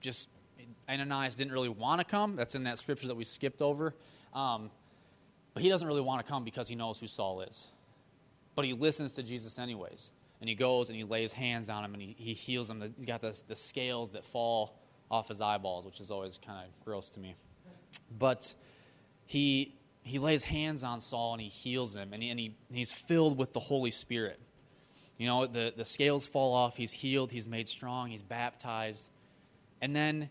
Just 0.00 0.28
Ananias 0.86 1.34
didn't 1.34 1.54
really 1.54 1.70
want 1.70 2.02
to 2.02 2.04
come. 2.04 2.36
That's 2.36 2.54
in 2.54 2.64
that 2.64 2.76
scripture 2.76 3.08
that 3.08 3.16
we 3.16 3.24
skipped 3.24 3.62
over. 3.62 3.94
Um, 4.34 4.70
but 5.54 5.62
he 5.62 5.70
doesn't 5.70 5.88
really 5.88 6.02
want 6.02 6.24
to 6.24 6.30
come 6.30 6.44
because 6.44 6.68
he 6.68 6.74
knows 6.74 7.00
who 7.00 7.06
Saul 7.06 7.40
is. 7.40 7.68
But 8.54 8.66
he 8.66 8.74
listens 8.74 9.12
to 9.12 9.22
Jesus 9.22 9.58
anyways. 9.58 10.12
And 10.42 10.50
he 10.50 10.54
goes 10.54 10.90
and 10.90 10.98
he 10.98 11.04
lays 11.04 11.32
hands 11.32 11.70
on 11.70 11.82
him 11.82 11.94
and 11.94 12.02
he, 12.02 12.14
he 12.18 12.34
heals 12.34 12.68
him. 12.68 12.92
He's 12.94 13.06
got 13.06 13.22
the, 13.22 13.40
the 13.48 13.56
scales 13.56 14.10
that 14.10 14.26
fall 14.26 14.78
off 15.10 15.28
his 15.28 15.40
eyeballs, 15.40 15.86
which 15.86 15.98
is 15.98 16.10
always 16.10 16.36
kind 16.36 16.66
of 16.66 16.84
gross 16.84 17.08
to 17.10 17.20
me. 17.20 17.36
But 18.18 18.52
he 19.24 19.75
he 20.06 20.18
lays 20.18 20.44
hands 20.44 20.84
on 20.84 21.00
Saul 21.00 21.32
and 21.32 21.42
he 21.42 21.48
heals 21.48 21.96
him, 21.96 22.12
and, 22.12 22.22
he, 22.22 22.30
and 22.30 22.38
he, 22.38 22.54
he's 22.72 22.90
filled 22.90 23.36
with 23.36 23.52
the 23.52 23.60
Holy 23.60 23.90
Spirit. 23.90 24.40
You 25.18 25.26
know, 25.26 25.46
the, 25.46 25.72
the 25.76 25.84
scales 25.84 26.26
fall 26.26 26.54
off, 26.54 26.76
he's 26.76 26.92
healed, 26.92 27.32
he's 27.32 27.48
made 27.48 27.68
strong, 27.68 28.08
he's 28.08 28.22
baptized. 28.22 29.10
And 29.80 29.96
then 29.96 30.28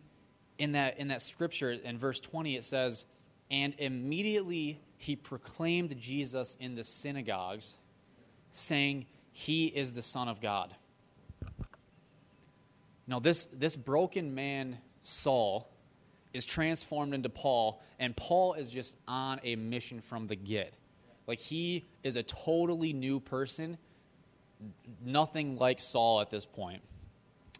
in 0.57 0.73
that, 0.73 0.97
in 0.99 1.09
that 1.09 1.21
scripture, 1.21 1.71
in 1.71 1.97
verse 1.97 2.19
20, 2.19 2.55
it 2.55 2.63
says, 2.63 3.05
And 3.51 3.73
immediately 3.77 4.79
he 4.97 5.15
proclaimed 5.15 5.99
Jesus 5.99 6.55
in 6.59 6.75
the 6.75 6.83
synagogues, 6.83 7.77
saying, 8.51 9.07
He 9.31 9.65
is 9.65 9.93
the 9.93 10.01
Son 10.01 10.27
of 10.27 10.39
God. 10.39 10.73
Now, 13.07 13.19
this, 13.19 13.47
this 13.53 13.75
broken 13.75 14.33
man, 14.33 14.79
Saul, 15.01 15.69
is 16.35 16.43
transformed 16.43 17.13
into 17.13 17.29
Paul, 17.29 17.81
and 17.97 18.15
Paul 18.15 18.55
is 18.55 18.69
just 18.69 18.97
on 19.07 19.39
a 19.43 19.55
mission 19.55 20.01
from 20.01 20.27
the 20.27 20.35
get. 20.35 20.73
Like 21.27 21.39
he 21.39 21.85
is 22.03 22.17
a 22.17 22.23
totally 22.23 22.91
new 22.91 23.21
person, 23.21 23.77
nothing 25.03 25.55
like 25.57 25.79
Saul 25.79 26.19
at 26.19 26.29
this 26.29 26.45
point. 26.45 26.81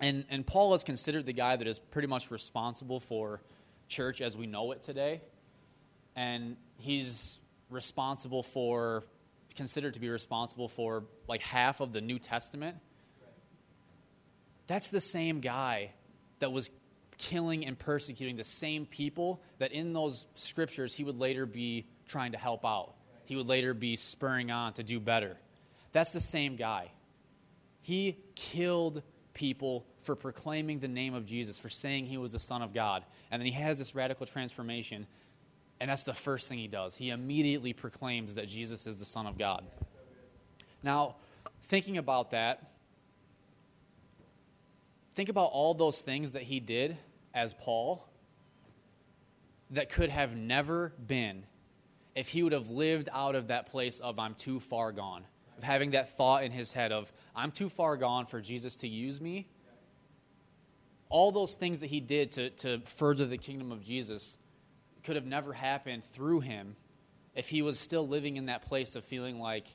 and, 0.01 0.25
and 0.29 0.45
Paul 0.45 0.73
is 0.73 0.83
considered 0.83 1.25
the 1.25 1.33
guy 1.33 1.55
that 1.55 1.67
is 1.67 1.79
pretty 1.79 2.07
much 2.07 2.31
responsible 2.31 2.99
for 2.99 3.41
church 3.88 4.21
as 4.21 4.35
we 4.35 4.45
know 4.45 4.71
it 4.71 4.81
today. 4.81 5.21
And 6.15 6.57
he's 6.77 7.39
responsible 7.69 8.43
for, 8.43 9.03
considered 9.55 9.93
to 9.93 9.99
be 9.99 10.09
responsible 10.09 10.67
for 10.67 11.05
like 11.27 11.41
half 11.41 11.79
of 11.79 11.93
the 11.93 12.01
New 12.01 12.19
Testament. 12.19 12.77
That's 14.67 14.89
the 14.89 15.01
same 15.01 15.39
guy 15.39 15.91
that 16.39 16.51
was 16.51 16.71
killing 17.17 17.65
and 17.65 17.78
persecuting 17.78 18.36
the 18.36 18.43
same 18.43 18.86
people 18.86 19.41
that 19.60 19.71
in 19.71 19.93
those 19.93 20.25
scriptures 20.36 20.93
he 20.93 21.04
would 21.04 21.19
later 21.19 21.45
be 21.45 21.86
trying 22.08 22.32
to 22.34 22.38
help 22.38 22.65
out. 22.65 22.93
He 23.25 23.36
would 23.36 23.47
later 23.47 23.73
be 23.73 23.95
spurring 23.95 24.51
on 24.51 24.73
to 24.73 24.84
do 24.84 24.99
better. 24.99 25.38
That's 25.91 26.12
the 26.12 26.19
same 26.19 26.56
guy. 26.56 26.91
He 27.82 28.17
killed 28.36 29.01
people 29.34 29.86
for 30.01 30.15
proclaiming 30.15 30.80
the 30.80 30.88
name 30.88 31.13
of 31.13 31.25
Jesus, 31.25 31.58
for 31.58 31.69
saying 31.69 32.06
he 32.06 32.17
was 32.17 32.32
the 32.32 32.39
Son 32.39 32.62
of 32.62 32.73
God. 32.73 33.04
And 33.32 33.41
then 33.41 33.47
he 33.47 33.54
has 33.54 33.80
this 33.80 33.95
radical 33.95 34.25
transformation, 34.25 35.08
and 35.80 35.89
that's 35.89 36.04
the 36.04 36.13
first 36.13 36.47
thing 36.47 36.58
he 36.58 36.67
does. 36.67 36.95
He 36.95 37.10
immediately 37.10 37.73
proclaims 37.73 38.36
that 38.36 38.47
Jesus 38.47 38.88
is 38.88 38.99
the 38.99 39.06
Son 39.06 39.25
of 39.25 39.38
God. 39.38 39.65
Now, 40.84 41.15
thinking 41.63 41.97
about 41.97 42.32
that, 42.32 42.74
think 45.15 45.30
about 45.30 45.49
all 45.51 45.73
those 45.73 46.01
things 46.01 46.32
that 46.32 46.43
he 46.43 46.60
did 46.60 46.97
as 47.34 47.54
Paul 47.54 48.08
that 49.71 49.89
could 49.89 50.10
have 50.10 50.36
never 50.36 50.93
been 51.06 51.45
if 52.15 52.28
he 52.28 52.43
would 52.43 52.54
have 52.54 52.69
lived 52.69 53.10
out 53.12 53.36
of 53.36 53.47
that 53.47 53.65
place 53.67 53.99
of 53.99 54.19
I'm 54.19 54.36
too 54.36 54.60
far 54.60 54.91
gone, 54.91 55.25
of 55.58 55.63
having 55.63 55.91
that 55.91 56.15
thought 56.15 56.43
in 56.43 56.51
his 56.51 56.71
head 56.71 56.91
of 56.91 57.12
I'm 57.36 57.51
too 57.51 57.69
far 57.69 57.97
gone 57.97 58.25
for 58.25 58.41
Jesus 58.41 58.75
to 58.78 58.88
use 58.88 59.19
me. 59.19 59.47
All 61.10 61.32
those 61.32 61.56
things 61.56 61.80
that 61.80 61.88
he 61.88 61.99
did 61.99 62.32
to, 62.32 62.49
to 62.49 62.80
further 62.82 63.25
the 63.25 63.38
kingdom 63.38 63.71
of 63.71 63.84
Jesus 63.84 64.38
could 65.04 65.15
have 65.15 65.25
never 65.25 65.54
happened 65.54 66.04
through 66.04 66.41
him 66.41 66.75
if 67.36 67.49
he 67.49 67.62
was 67.62 67.80
still 67.80 68.08
living 68.08 68.38
in 68.38 68.47
that 68.47 68.63
place 68.63 68.95
of 68.95 69.06
feeling 69.06 69.39
like, 69.39 69.67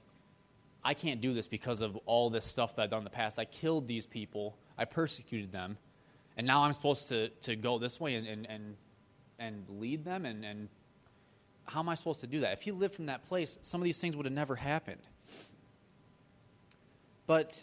I 0.82 0.94
can't 0.94 1.20
do 1.20 1.34
this 1.34 1.46
because 1.46 1.82
of 1.82 1.96
all 2.06 2.30
this 2.30 2.46
stuff 2.46 2.76
that 2.76 2.82
I've 2.82 2.90
done 2.90 3.00
in 3.00 3.04
the 3.04 3.10
past. 3.10 3.38
I 3.38 3.44
killed 3.44 3.86
these 3.86 4.06
people, 4.06 4.58
I 4.80 4.86
persecuted 4.86 5.52
them, 5.52 5.76
and 6.36 6.46
now 6.46 6.64
I'm 6.64 6.72
supposed 6.72 7.10
to, 7.10 7.28
to 7.28 7.54
go 7.54 7.78
this 7.78 8.00
way 8.00 8.14
and, 8.14 8.26
and, 8.26 8.46
and, 8.50 8.76
and 9.38 9.64
lead 9.78 10.04
them 10.04 10.24
and, 10.24 10.44
and 10.44 10.68
how 11.66 11.80
am 11.80 11.88
I 11.88 11.94
supposed 11.94 12.20
to 12.20 12.26
do 12.26 12.40
that? 12.40 12.52
If 12.54 12.62
he 12.62 12.72
lived 12.72 12.96
from 12.96 13.06
that 13.06 13.24
place, 13.24 13.58
some 13.62 13.80
of 13.80 13.84
these 13.84 14.00
things 14.00 14.16
would 14.16 14.26
have 14.26 14.32
never 14.32 14.56
happened. 14.56 15.02
But 17.26 17.62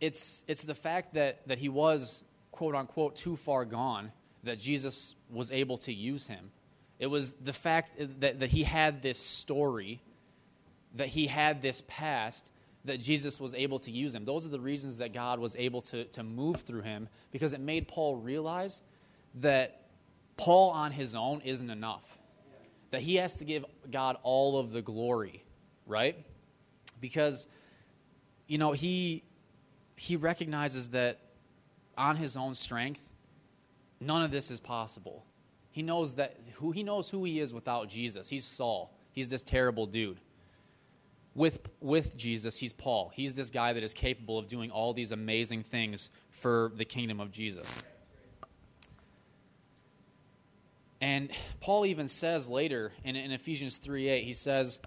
it's, 0.00 0.44
it's 0.48 0.64
the 0.64 0.74
fact 0.74 1.14
that, 1.14 1.46
that 1.46 1.58
he 1.58 1.68
was, 1.68 2.24
quote 2.50 2.74
unquote, 2.74 3.14
too 3.14 3.36
far 3.36 3.64
gone 3.64 4.10
that 4.42 4.58
Jesus 4.58 5.14
was 5.30 5.52
able 5.52 5.78
to 5.78 5.92
use 5.92 6.26
him. 6.26 6.50
It 6.98 7.06
was 7.06 7.34
the 7.34 7.52
fact 7.52 7.92
that, 8.20 8.40
that 8.40 8.50
he 8.50 8.64
had 8.64 9.02
this 9.02 9.18
story, 9.18 10.00
that 10.96 11.08
he 11.08 11.28
had 11.28 11.62
this 11.62 11.82
past, 11.86 12.50
that 12.84 13.00
Jesus 13.00 13.40
was 13.40 13.54
able 13.54 13.78
to 13.80 13.90
use 13.90 14.14
him. 14.14 14.24
Those 14.24 14.44
are 14.44 14.50
the 14.50 14.60
reasons 14.60 14.98
that 14.98 15.12
God 15.12 15.38
was 15.38 15.56
able 15.56 15.80
to, 15.82 16.04
to 16.04 16.22
move 16.22 16.62
through 16.62 16.82
him 16.82 17.08
because 17.30 17.52
it 17.52 17.60
made 17.60 17.88
Paul 17.88 18.16
realize 18.16 18.82
that 19.36 19.86
Paul 20.36 20.70
on 20.70 20.92
his 20.92 21.14
own 21.14 21.40
isn't 21.42 21.70
enough 21.70 22.18
that 22.94 23.02
he 23.02 23.16
has 23.16 23.38
to 23.38 23.44
give 23.44 23.64
God 23.90 24.16
all 24.22 24.56
of 24.56 24.70
the 24.70 24.80
glory, 24.80 25.42
right? 25.84 26.16
Because 27.00 27.48
you 28.46 28.56
know, 28.56 28.70
he 28.70 29.24
he 29.96 30.14
recognizes 30.14 30.90
that 30.90 31.18
on 31.98 32.16
his 32.16 32.36
own 32.36 32.54
strength 32.54 33.10
none 34.00 34.22
of 34.22 34.30
this 34.30 34.48
is 34.48 34.60
possible. 34.60 35.26
He 35.72 35.82
knows 35.82 36.14
that 36.14 36.36
who 36.52 36.70
he 36.70 36.84
knows 36.84 37.10
who 37.10 37.24
he 37.24 37.40
is 37.40 37.52
without 37.52 37.88
Jesus. 37.88 38.28
He's 38.28 38.44
Saul. 38.44 38.94
He's 39.10 39.28
this 39.28 39.42
terrible 39.42 39.86
dude. 39.86 40.20
With 41.34 41.68
with 41.80 42.16
Jesus, 42.16 42.58
he's 42.58 42.72
Paul. 42.72 43.10
He's 43.14 43.34
this 43.34 43.50
guy 43.50 43.72
that 43.72 43.82
is 43.82 43.92
capable 43.92 44.38
of 44.38 44.46
doing 44.46 44.70
all 44.70 44.92
these 44.92 45.10
amazing 45.10 45.64
things 45.64 46.10
for 46.30 46.70
the 46.76 46.84
kingdom 46.84 47.20
of 47.20 47.32
Jesus. 47.32 47.82
And 51.00 51.30
Paul 51.60 51.84
even 51.84 52.08
says 52.08 52.48
later 52.48 52.92
in, 53.04 53.14
in 53.14 53.30
Ephesians 53.30 53.76
3 53.76 54.08
8, 54.08 54.24
he 54.24 54.32
says, 54.32 54.78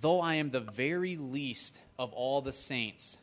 Though 0.00 0.20
I 0.20 0.36
am 0.36 0.50
the 0.50 0.60
very 0.60 1.16
least 1.16 1.82
of 1.98 2.12
all 2.14 2.40
the 2.40 2.52
saints, 2.52 3.18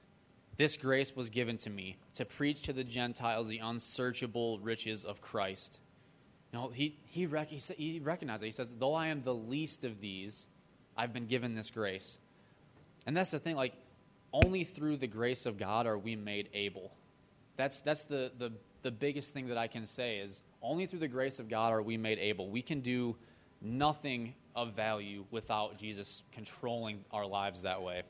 this 0.58 0.78
grace 0.78 1.16
was 1.16 1.32
given 1.32 1.58
to 1.58 1.70
me 1.70 1.98
to 2.14 2.24
preach 2.24 2.62
to 2.64 2.74
the 2.74 2.84
Gentiles 2.84 3.48
the 3.48 3.60
unsearchable 3.60 4.60
riches 4.60 5.06
of 5.06 5.22
Christ. 5.22 5.80
Know, 6.54 6.70
he, 6.70 6.98
he, 7.06 7.26
rec- 7.26 7.50
he, 7.50 7.60
he 7.78 8.00
recognizes 8.00 8.44
it. 8.44 8.46
He 8.46 8.52
says, 8.52 8.74
Though 8.78 8.94
I 8.94 9.08
am 9.08 9.24
the 9.24 9.34
least 9.34 9.84
of 9.84 10.00
these, 10.00 10.48
I've 10.96 11.14
been 11.14 11.26
given 11.26 11.56
this 11.56 11.72
grace. 11.72 12.20
And 13.06 13.16
that's 13.16 13.32
the 13.32 13.40
thing, 13.40 13.56
like, 13.56 13.74
only 14.34 14.64
through 14.64 14.98
the 14.98 15.08
grace 15.08 15.46
of 15.46 15.58
God 15.58 15.88
are 15.88 15.98
we 15.98 16.16
made 16.16 16.50
able. 16.54 16.92
That's, 17.58 17.82
that's 17.82 18.06
the, 18.06 18.32
the, 18.38 18.52
the 18.82 18.92
biggest 18.92 19.34
thing 19.34 19.48
that 19.48 19.58
I 19.58 19.68
can 19.68 19.86
say 19.86 20.18
is 20.18 20.42
only 20.62 20.88
through 20.88 21.00
the 21.00 21.08
grace 21.08 21.40
of 21.40 21.48
God 21.48 21.72
are 21.72 21.82
we 21.82 21.98
made 21.98 22.20
able. 22.20 22.50
We 22.50 22.62
can 22.62 22.82
do 22.82 23.16
nothing 23.62 24.34
of 24.56 24.74
value 24.74 25.26
without 25.32 25.78
Jesus 25.78 26.24
controlling 26.32 27.06
our 27.12 27.26
lives 27.26 27.62
that 27.62 27.82
way. 27.82 28.04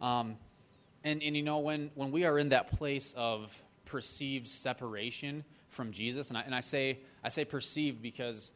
Um, 0.00 0.36
and, 1.04 1.22
and 1.22 1.36
you 1.36 1.42
know, 1.42 1.58
when, 1.58 1.90
when 1.94 2.10
we 2.10 2.24
are 2.24 2.38
in 2.38 2.50
that 2.50 2.70
place 2.70 3.14
of 3.16 3.62
perceived 3.84 4.48
separation 4.48 5.44
from 5.68 5.92
Jesus, 5.92 6.28
and 6.30 6.38
I, 6.38 6.42
and 6.42 6.54
I, 6.54 6.60
say, 6.60 7.00
I 7.22 7.28
say 7.28 7.44
perceived 7.44 8.02
because 8.02 8.52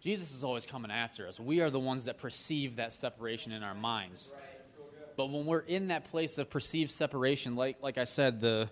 Jesus 0.00 0.34
is 0.34 0.44
always 0.44 0.66
coming 0.66 0.90
after 0.90 1.26
us. 1.26 1.40
We 1.40 1.60
are 1.60 1.70
the 1.70 1.80
ones 1.80 2.04
that 2.04 2.18
perceive 2.18 2.76
that 2.76 2.92
separation 2.92 3.52
in 3.52 3.62
our 3.62 3.74
minds. 3.74 4.32
But 5.16 5.30
when 5.30 5.46
we're 5.46 5.60
in 5.60 5.88
that 5.88 6.04
place 6.04 6.38
of 6.38 6.48
perceived 6.48 6.92
separation, 6.92 7.56
like, 7.56 7.82
like 7.82 7.98
I 7.98 8.04
said, 8.04 8.40
the, 8.40 8.70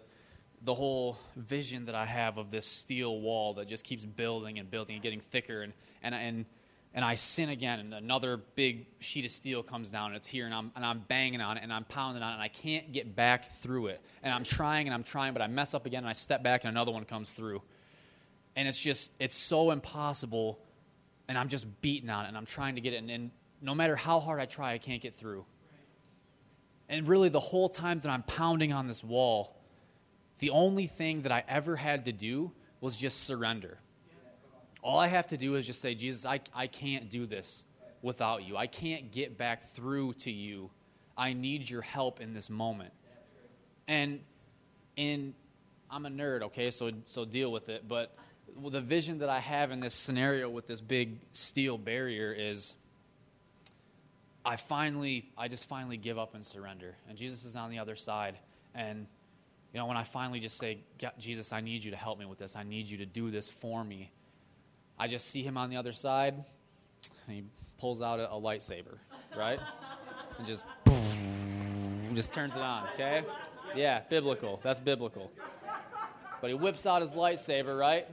the 0.62 0.74
whole 0.74 1.18
vision 1.34 1.86
that 1.86 1.94
I 1.94 2.04
have 2.04 2.38
of 2.38 2.50
this 2.50 2.66
steel 2.66 3.20
wall 3.20 3.54
that 3.54 3.66
just 3.66 3.84
keeps 3.84 4.04
building 4.04 4.58
and 4.58 4.70
building 4.70 4.94
and 4.94 5.02
getting 5.02 5.20
thicker 5.20 5.62
and 5.62 5.72
and 6.02 6.14
and 6.14 6.44
and 6.94 7.04
I 7.04 7.14
sin 7.14 7.50
again 7.50 7.78
and 7.78 7.92
another 7.92 8.38
big 8.38 8.86
sheet 9.00 9.24
of 9.24 9.30
steel 9.30 9.62
comes 9.62 9.90
down 9.90 10.08
and 10.08 10.16
it's 10.16 10.26
here 10.26 10.46
and 10.46 10.54
I'm 10.54 10.72
and 10.74 10.84
I'm 10.84 11.00
banging 11.00 11.40
on 11.40 11.56
it 11.56 11.62
and 11.62 11.72
I'm 11.72 11.84
pounding 11.84 12.22
on 12.22 12.30
it 12.30 12.34
and 12.34 12.42
I 12.42 12.48
can't 12.48 12.92
get 12.92 13.14
back 13.14 13.56
through 13.58 13.88
it 13.88 14.00
and 14.22 14.32
I'm 14.32 14.44
trying 14.44 14.86
and 14.86 14.94
I'm 14.94 15.04
trying 15.04 15.32
but 15.34 15.42
I 15.42 15.46
mess 15.46 15.74
up 15.74 15.86
again 15.86 15.98
and 15.98 16.08
I 16.08 16.14
step 16.14 16.42
back 16.42 16.64
and 16.64 16.70
another 16.70 16.90
one 16.90 17.04
comes 17.04 17.32
through 17.32 17.62
and 18.56 18.66
it's 18.66 18.80
just 18.80 19.12
it's 19.18 19.36
so 19.36 19.70
impossible 19.70 20.58
and 21.28 21.36
I'm 21.36 21.48
just 21.48 21.80
beating 21.80 22.10
on 22.10 22.24
it 22.24 22.28
and 22.28 22.36
I'm 22.36 22.46
trying 22.46 22.74
to 22.76 22.80
get 22.80 22.92
it 22.92 22.96
and, 22.96 23.10
and 23.10 23.30
no 23.60 23.74
matter 23.74 23.96
how 23.96 24.20
hard 24.20 24.40
I 24.40 24.46
try 24.46 24.72
I 24.72 24.78
can't 24.78 25.02
get 25.02 25.14
through 25.14 25.44
and 26.88 27.08
really 27.08 27.28
the 27.28 27.40
whole 27.40 27.68
time 27.68 28.00
that 28.00 28.10
I'm 28.10 28.22
pounding 28.22 28.72
on 28.72 28.86
this 28.86 29.02
wall 29.02 29.56
the 30.38 30.50
only 30.50 30.86
thing 30.86 31.22
that 31.22 31.32
I 31.32 31.44
ever 31.48 31.76
had 31.76 32.04
to 32.06 32.12
do 32.12 32.52
was 32.80 32.96
just 32.96 33.24
surrender. 33.24 33.78
All 34.82 34.98
I 34.98 35.08
have 35.08 35.26
to 35.28 35.36
do 35.36 35.54
is 35.54 35.66
just 35.66 35.80
say, 35.80 35.94
Jesus, 35.94 36.24
I, 36.24 36.40
I 36.54 36.66
can't 36.66 37.08
do 37.10 37.26
this 37.26 37.64
without 38.02 38.46
you. 38.46 38.56
I 38.56 38.66
can't 38.66 39.10
get 39.10 39.38
back 39.38 39.70
through 39.70 40.12
to 40.14 40.30
you. 40.30 40.70
I 41.16 41.32
need 41.32 41.68
your 41.68 41.82
help 41.82 42.20
in 42.20 42.34
this 42.34 42.50
moment. 42.50 42.92
And 43.88 44.20
in 44.96 45.34
I'm 45.90 46.04
a 46.04 46.10
nerd, 46.10 46.42
okay, 46.42 46.70
so 46.70 46.90
so 47.04 47.24
deal 47.24 47.52
with 47.52 47.68
it. 47.68 47.86
But 47.86 48.14
the 48.70 48.80
vision 48.80 49.18
that 49.18 49.28
I 49.28 49.38
have 49.38 49.70
in 49.70 49.80
this 49.80 49.94
scenario 49.94 50.48
with 50.48 50.66
this 50.66 50.80
big 50.80 51.18
steel 51.32 51.78
barrier 51.78 52.32
is 52.32 52.74
I 54.44 54.56
finally 54.56 55.28
I 55.36 55.48
just 55.48 55.68
finally 55.68 55.96
give 55.96 56.18
up 56.18 56.34
and 56.34 56.44
surrender. 56.44 56.94
And 57.08 57.18
Jesus 57.18 57.44
is 57.44 57.56
on 57.56 57.70
the 57.70 57.78
other 57.78 57.96
side. 57.96 58.38
And 58.74 59.06
you 59.72 59.80
know, 59.80 59.86
when 59.86 59.96
I 59.96 60.04
finally 60.04 60.40
just 60.40 60.56
say, 60.56 60.78
Jesus, 61.18 61.52
I 61.52 61.60
need 61.60 61.84
you 61.84 61.90
to 61.90 61.96
help 61.96 62.18
me 62.18 62.24
with 62.24 62.38
this, 62.38 62.56
I 62.56 62.62
need 62.62 62.86
you 62.86 62.98
to 62.98 63.06
do 63.06 63.30
this 63.30 63.50
for 63.50 63.84
me, 63.84 64.10
I 64.98 65.06
just 65.06 65.28
see 65.28 65.42
him 65.42 65.58
on 65.58 65.68
the 65.68 65.76
other 65.76 65.92
side, 65.92 66.34
and 67.26 67.36
he 67.36 67.44
pulls 67.78 68.00
out 68.00 68.18
a, 68.18 68.32
a 68.32 68.40
lightsaber, 68.40 68.96
right? 69.36 69.60
and 70.38 70.46
just, 70.46 70.64
just 72.14 72.32
turns 72.32 72.56
it 72.56 72.62
on, 72.62 72.86
okay? 72.94 73.22
Yeah, 73.74 74.00
biblical. 74.08 74.60
That's 74.62 74.80
biblical. 74.80 75.30
But 76.40 76.48
he 76.48 76.54
whips 76.54 76.86
out 76.86 77.02
his 77.02 77.12
lightsaber, 77.12 77.78
right? 77.78 78.06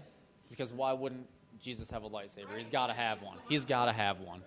Because 0.54 0.72
why 0.72 0.94
wouldn't 0.94 1.26
Jesus 1.60 1.90
have 1.90 2.04
a 2.04 2.10
lightsaber? 2.12 2.56
He's 2.56 2.70
got 2.70 2.88
to 2.88 2.94
have 2.94 3.24
one. 3.24 3.40
He's 3.50 3.66
got 3.66 3.86
to 3.86 3.92
have 3.92 4.20
one. 4.20 4.40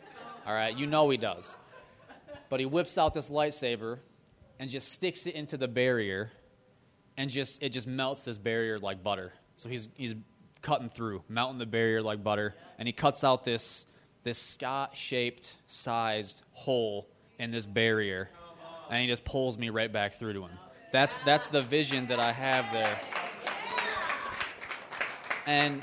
All 0.46 0.54
right? 0.54 0.78
You 0.78 0.86
know 0.86 1.10
he 1.10 1.16
does. 1.16 1.56
But 2.48 2.60
he 2.60 2.66
whips 2.66 2.96
out 2.96 3.12
this 3.12 3.28
lightsaber 3.28 3.98
and 4.60 4.70
just 4.70 4.92
sticks 4.92 5.26
it 5.26 5.34
into 5.34 5.56
the 5.56 5.66
barrier 5.66 6.30
and 7.16 7.28
just 7.28 7.60
it 7.60 7.70
just 7.70 7.88
melts 7.88 8.24
this 8.24 8.38
barrier 8.38 8.78
like 8.78 9.02
butter. 9.02 9.32
So 9.56 9.68
he's 9.68 9.88
he's 9.96 10.14
cutting 10.62 10.90
through, 10.90 11.24
melting 11.28 11.58
the 11.58 11.66
barrier 11.66 12.02
like 12.02 12.22
butter, 12.22 12.54
and 12.78 12.86
he 12.86 12.92
cuts 12.92 13.24
out 13.24 13.42
this 13.42 13.84
this 14.22 14.38
Scott-shaped 14.38 15.56
sized 15.66 16.42
hole 16.52 17.08
in 17.40 17.50
this 17.50 17.66
barrier, 17.66 18.30
and 18.90 19.00
he 19.00 19.08
just 19.08 19.24
pulls 19.24 19.58
me 19.58 19.70
right 19.70 19.92
back 19.92 20.14
through 20.14 20.34
to 20.34 20.42
him. 20.42 20.52
That's 20.92 21.18
that's 21.18 21.48
the 21.48 21.62
vision 21.62 22.06
that 22.06 22.20
I 22.20 22.30
have 22.30 22.72
there. 22.72 23.00
And 25.46 25.82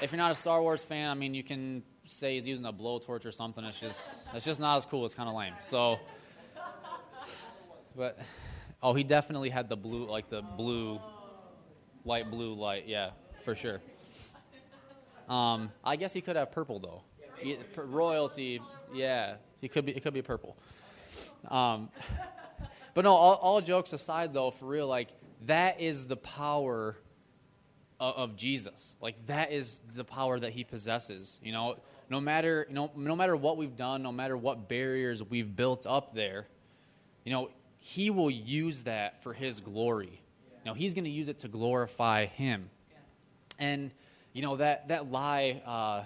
if 0.00 0.12
you're 0.12 0.18
not 0.18 0.30
a 0.30 0.34
Star 0.34 0.62
Wars 0.62 0.84
fan, 0.84 1.10
I 1.10 1.14
mean, 1.14 1.34
you 1.34 1.42
can 1.42 1.82
say 2.04 2.34
he's 2.34 2.46
using 2.46 2.64
a 2.64 2.72
blowtorch 2.72 3.24
or 3.24 3.32
something. 3.32 3.64
It's 3.64 3.80
just, 3.80 4.14
it's 4.34 4.44
just 4.44 4.60
not 4.60 4.76
as 4.76 4.86
cool. 4.86 5.04
It's 5.04 5.14
kind 5.14 5.28
of 5.28 5.34
lame. 5.34 5.54
So, 5.60 5.98
but, 7.96 8.18
oh, 8.82 8.94
he 8.94 9.02
definitely 9.02 9.50
had 9.50 9.68
the 9.68 9.76
blue, 9.76 10.06
like 10.06 10.30
the 10.30 10.42
blue, 10.42 11.00
light 12.04 12.30
blue 12.30 12.54
light. 12.54 12.84
Yeah, 12.86 13.10
for 13.44 13.54
sure. 13.54 13.80
Um, 15.28 15.70
I 15.84 15.96
guess 15.96 16.12
he 16.12 16.20
could 16.20 16.36
have 16.36 16.52
purple 16.52 16.78
though. 16.78 17.02
He, 17.38 17.58
royalty, 17.76 18.60
yeah, 18.94 19.36
he 19.60 19.68
could 19.68 19.84
be. 19.84 19.92
It 19.92 20.02
could 20.02 20.14
be 20.14 20.22
purple. 20.22 20.56
Um, 21.48 21.90
but 22.94 23.04
no, 23.04 23.12
all, 23.12 23.34
all 23.34 23.60
jokes 23.60 23.92
aside, 23.92 24.32
though, 24.32 24.50
for 24.50 24.66
real, 24.66 24.88
like 24.88 25.08
that 25.46 25.80
is 25.80 26.06
the 26.06 26.16
power 26.16 26.96
of, 28.00 28.36
Jesus. 28.36 28.96
Like 29.00 29.26
that 29.26 29.52
is 29.52 29.80
the 29.94 30.04
power 30.04 30.38
that 30.38 30.50
He 30.50 30.64
possesses. 30.64 31.40
You 31.42 31.52
know, 31.52 31.76
no 32.10 32.20
matter 32.20 32.66
you 32.68 32.74
know, 32.74 32.90
no 32.94 33.16
matter 33.16 33.36
what 33.36 33.56
we've 33.56 33.76
done, 33.76 34.02
no 34.02 34.12
matter 34.12 34.36
what 34.36 34.68
barriers 34.68 35.22
we've 35.22 35.54
built 35.54 35.86
up 35.86 36.14
there, 36.14 36.46
you 37.24 37.32
know, 37.32 37.50
He 37.78 38.10
will 38.10 38.30
use 38.30 38.84
that 38.84 39.22
for 39.22 39.32
His 39.32 39.60
glory. 39.60 40.22
You 40.64 40.70
know, 40.70 40.74
He's 40.74 40.94
going 40.94 41.04
to 41.04 41.10
use 41.10 41.28
it 41.28 41.40
to 41.40 41.48
glorify 41.48 42.26
Him. 42.26 42.70
And 43.58 43.90
you 44.32 44.42
know 44.42 44.56
that 44.56 44.88
that 44.88 45.10
lie 45.10 45.62
uh, 45.66 46.04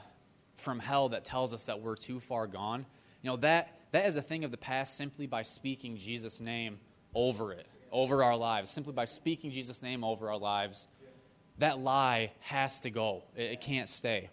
from 0.56 0.78
hell 0.78 1.10
that 1.10 1.24
tells 1.24 1.52
us 1.52 1.64
that 1.64 1.80
we're 1.80 1.96
too 1.96 2.20
far 2.20 2.46
gone. 2.46 2.86
You 3.22 3.30
know 3.30 3.36
that 3.38 3.74
that 3.92 4.06
is 4.06 4.16
a 4.16 4.22
thing 4.22 4.44
of 4.44 4.50
the 4.50 4.56
past 4.56 4.96
simply 4.96 5.26
by 5.26 5.42
speaking 5.42 5.98
Jesus' 5.98 6.40
name 6.40 6.78
over 7.14 7.52
it, 7.52 7.66
over 7.90 8.24
our 8.24 8.36
lives. 8.36 8.70
Simply 8.70 8.94
by 8.94 9.04
speaking 9.04 9.50
Jesus' 9.50 9.82
name 9.82 10.02
over 10.02 10.30
our 10.30 10.38
lives, 10.38 10.88
that 11.62 11.78
lie 11.78 12.32
has 12.40 12.80
to 12.80 12.90
go. 12.90 13.22
It, 13.36 13.52
it 13.52 13.60
can't 13.60 13.88
stay. 13.88 14.30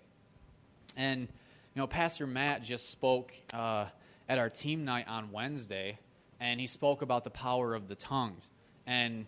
And, 0.97 1.21
you 1.21 1.27
know, 1.75 1.85
Pastor 1.85 2.25
Matt 2.25 2.63
just 2.63 2.89
spoke 2.89 3.33
uh, 3.53 3.85
at 4.27 4.39
our 4.39 4.49
team 4.49 4.83
night 4.83 5.07
on 5.07 5.31
Wednesday, 5.31 5.99
and 6.39 6.59
he 6.59 6.65
spoke 6.65 7.03
about 7.03 7.23
the 7.23 7.29
power 7.29 7.75
of 7.75 7.87
the 7.87 7.93
tongues 7.93 8.49
and, 8.87 9.27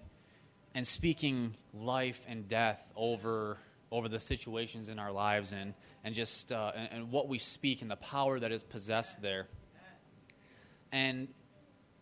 and 0.74 0.86
speaking 0.86 1.56
life 1.76 2.26
and 2.28 2.48
death 2.48 2.92
over, 2.96 3.60
over 3.92 4.10
the 4.10 4.20
situations 4.20 4.90
in 4.90 4.98
our 4.98 5.12
lives 5.12 5.54
and, 5.54 5.76
and 6.04 6.16
just 6.16 6.52
uh, 6.52 6.72
and, 6.76 6.90
and 6.92 7.12
what 7.12 7.28
we 7.28 7.38
speak 7.38 7.84
and 7.84 7.92
the 7.92 7.96
power 7.98 8.40
that 8.40 8.52
is 8.52 8.64
possessed 8.64 9.22
there. 9.22 9.48
And 10.92 11.28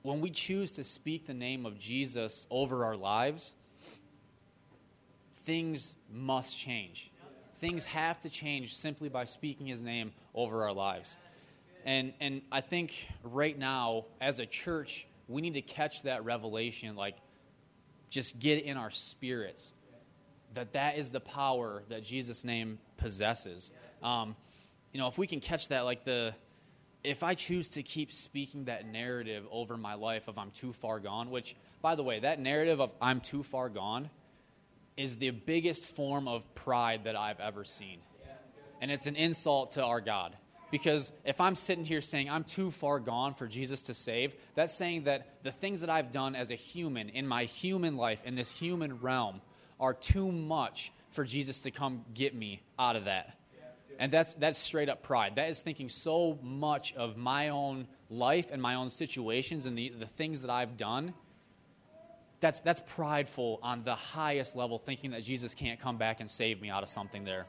when 0.04 0.22
we 0.22 0.30
choose 0.30 0.72
to 0.74 0.86
speak 0.86 1.28
the 1.28 1.34
name 1.34 1.66
of 1.66 1.78
Jesus 1.78 2.48
over 2.50 2.86
our 2.86 2.96
lives, 2.96 3.54
things 5.50 5.96
must 6.14 6.60
change. 6.60 7.12
Things 7.58 7.84
have 7.86 8.20
to 8.20 8.30
change 8.30 8.76
simply 8.76 9.10
by 9.10 9.24
speaking 9.24 9.66
his 9.66 9.82
name 9.82 10.12
over 10.36 10.64
our 10.64 10.74
lives. 10.74 11.18
And, 11.86 12.14
and 12.20 12.44
I 12.52 12.62
think 12.62 13.08
right 13.24 13.58
now, 13.58 14.06
as 14.22 14.38
a 14.38 14.46
church, 14.46 15.08
we 15.28 15.42
need 15.42 15.56
to 15.56 15.64
catch 15.64 16.04
that 16.04 16.24
revelation, 16.24 16.96
like 16.96 17.16
just 18.12 18.38
get 18.38 18.64
in 18.64 18.78
our 18.78 18.92
spirits 18.92 19.74
that 20.54 20.74
that 20.74 21.00
is 21.00 21.10
the 21.10 21.20
power 21.20 21.82
that 21.90 22.04
Jesus' 22.04 22.46
name 22.46 22.78
possesses. 22.98 23.72
Um, 24.04 24.36
you 24.94 25.00
know, 25.00 25.08
if 25.08 25.18
we 25.18 25.26
can 25.26 25.40
catch 25.40 25.70
that, 25.70 25.82
like 25.82 26.06
the, 26.06 26.36
if 27.04 27.24
I 27.24 27.34
choose 27.34 27.70
to 27.70 27.82
keep 27.82 28.12
speaking 28.12 28.66
that 28.66 28.86
narrative 28.86 29.48
over 29.50 29.78
my 29.78 29.96
life 29.96 30.28
of 30.28 30.38
I'm 30.38 30.52
too 30.52 30.74
far 30.74 31.00
gone, 31.00 31.32
which, 31.32 31.56
by 31.82 31.96
the 31.96 32.04
way, 32.04 32.20
that 32.20 32.40
narrative 32.40 32.80
of 32.80 32.92
I'm 33.02 33.20
too 33.20 33.42
far 33.42 33.68
gone 33.70 34.12
is 35.00 35.16
the 35.16 35.30
biggest 35.30 35.88
form 35.88 36.28
of 36.28 36.54
pride 36.56 37.06
that 37.06 37.16
I've 37.16 37.40
ever 37.40 37.64
seen. 37.64 38.00
And 38.82 38.92
it's 38.92 39.08
an 39.08 39.16
insult 39.16 39.72
to 39.72 39.84
our 39.84 40.02
God. 40.02 40.36
Because 40.72 41.14
if 41.24 41.40
I'm 41.40 41.56
sitting 41.56 41.86
here 41.86 42.02
saying 42.02 42.30
I'm 42.30 42.44
too 42.44 42.70
far 42.70 43.00
gone 43.00 43.34
for 43.34 43.48
Jesus 43.48 43.84
to 43.84 43.94
save, 43.94 44.36
that's 44.56 44.74
saying 44.74 45.06
that 45.06 45.42
the 45.42 45.52
things 45.52 45.82
that 45.82 45.90
I've 45.90 46.12
done 46.12 46.36
as 46.36 46.52
a 46.52 46.56
human, 46.56 47.08
in 47.10 47.26
my 47.26 47.46
human 47.46 47.96
life, 47.96 48.24
in 48.26 48.36
this 48.36 48.52
human 48.52 49.00
realm, 49.00 49.42
are 49.80 49.94
too 49.94 50.32
much 50.32 50.92
for 51.12 51.24
Jesus 51.24 51.64
to 51.64 51.72
come 51.72 52.04
get 52.14 52.36
me 52.36 52.62
out 52.78 52.98
of 52.98 53.06
that. 53.06 53.38
And 54.00 54.12
that's, 54.12 54.34
that's 54.34 54.58
straight 54.58 54.90
up 54.90 55.02
pride. 55.02 55.36
That 55.36 55.50
is 55.50 55.62
thinking 55.62 55.88
so 55.90 56.38
much 56.42 56.94
of 56.96 57.18
my 57.18 57.50
own 57.50 57.88
life 58.10 58.50
and 58.52 58.62
my 58.62 58.76
own 58.76 58.90
situations 58.90 59.66
and 59.66 59.78
the, 59.78 59.90
the 59.90 60.06
things 60.06 60.42
that 60.42 60.50
I've 60.50 60.78
done. 60.78 61.14
That's, 62.40 62.62
that's 62.62 62.82
prideful 62.88 63.60
on 63.62 63.84
the 63.84 63.96
highest 63.96 64.56
level, 64.56 64.80
thinking 64.80 65.12
that 65.12 65.24
Jesus 65.24 65.54
can't 65.54 65.80
come 65.80 65.98
back 65.98 66.20
and 66.20 66.30
save 66.30 66.62
me 66.62 66.70
out 66.70 66.84
of 66.84 66.90
something 66.90 67.26
there. 67.26 67.46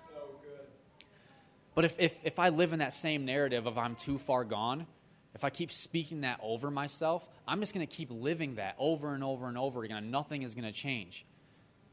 But 1.74 1.84
if, 1.84 1.98
if, 1.98 2.24
if 2.24 2.38
I 2.38 2.48
live 2.48 2.72
in 2.72 2.80
that 2.80 2.92
same 2.92 3.24
narrative 3.24 3.66
of 3.66 3.78
I'm 3.78 3.94
too 3.94 4.18
far 4.18 4.44
gone, 4.44 4.86
if 5.34 5.44
I 5.44 5.50
keep 5.50 5.70
speaking 5.70 6.22
that 6.22 6.40
over 6.42 6.70
myself, 6.70 7.28
I'm 7.46 7.60
just 7.60 7.72
going 7.72 7.86
to 7.86 7.92
keep 7.92 8.10
living 8.10 8.56
that 8.56 8.74
over 8.78 9.14
and 9.14 9.22
over 9.22 9.46
and 9.46 9.56
over 9.56 9.84
again, 9.84 9.98
and 9.98 10.10
nothing 10.10 10.42
is 10.42 10.54
going 10.54 10.64
to 10.64 10.72
change. 10.72 11.24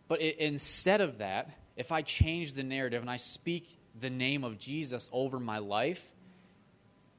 But 0.08 0.22
it, 0.22 0.40
instead 0.40 1.02
of 1.02 1.20
that, 1.20 1.52
if 1.76 1.92
I 1.92 2.02
change 2.02 2.54
the 2.54 2.64
narrative 2.64 3.02
and 3.02 3.10
I 3.10 3.18
speak 3.18 3.78
the 4.00 4.10
name 4.10 4.44
of 4.44 4.58
Jesus 4.58 5.10
over 5.14 5.40
my 5.40 5.60
life, 5.60 6.12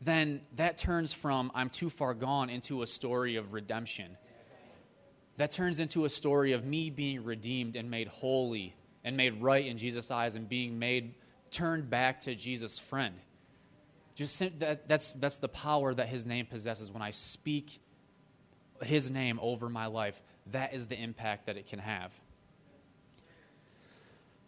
then 0.01 0.41
that 0.57 0.79
turns 0.79 1.13
from 1.13 1.51
I'm 1.55 1.71
too 1.71 1.91
far 1.91 2.15
gone 2.15 2.51
into 2.51 2.83
a 2.83 2.87
story 2.87 3.37
of 3.37 3.53
redemption. 3.53 4.17
That 5.39 5.53
turns 5.53 5.79
into 5.79 6.05
a 6.05 6.09
story 6.09 6.53
of 6.53 6.65
me 6.65 6.91
being 6.91 7.25
redeemed 7.25 7.77
and 7.77 7.91
made 7.91 8.09
holy 8.09 8.75
and 9.05 9.17
made 9.17 9.41
right 9.41 9.65
in 9.65 9.79
Jesus' 9.79 10.11
eyes 10.11 10.35
and 10.35 10.49
being 10.49 10.79
made 10.79 11.15
turned 11.51 11.89
back 11.89 12.21
to 12.23 12.35
Jesus' 12.35 12.79
friend. 12.79 13.15
Just 14.17 14.41
that, 14.59 14.89
that's, 14.89 15.13
that's 15.13 15.37
the 15.37 15.49
power 15.49 15.95
that 15.95 16.09
his 16.09 16.27
name 16.27 16.47
possesses 16.47 16.91
when 16.91 17.03
I 17.03 17.11
speak 17.11 17.79
his 18.83 19.13
name 19.13 19.39
over 19.41 19.69
my 19.69 19.87
life. 19.87 20.21
That 20.51 20.75
is 20.75 20.89
the 20.89 21.01
impact 21.01 21.47
that 21.47 21.57
it 21.57 21.69
can 21.69 21.79
have. 21.79 22.13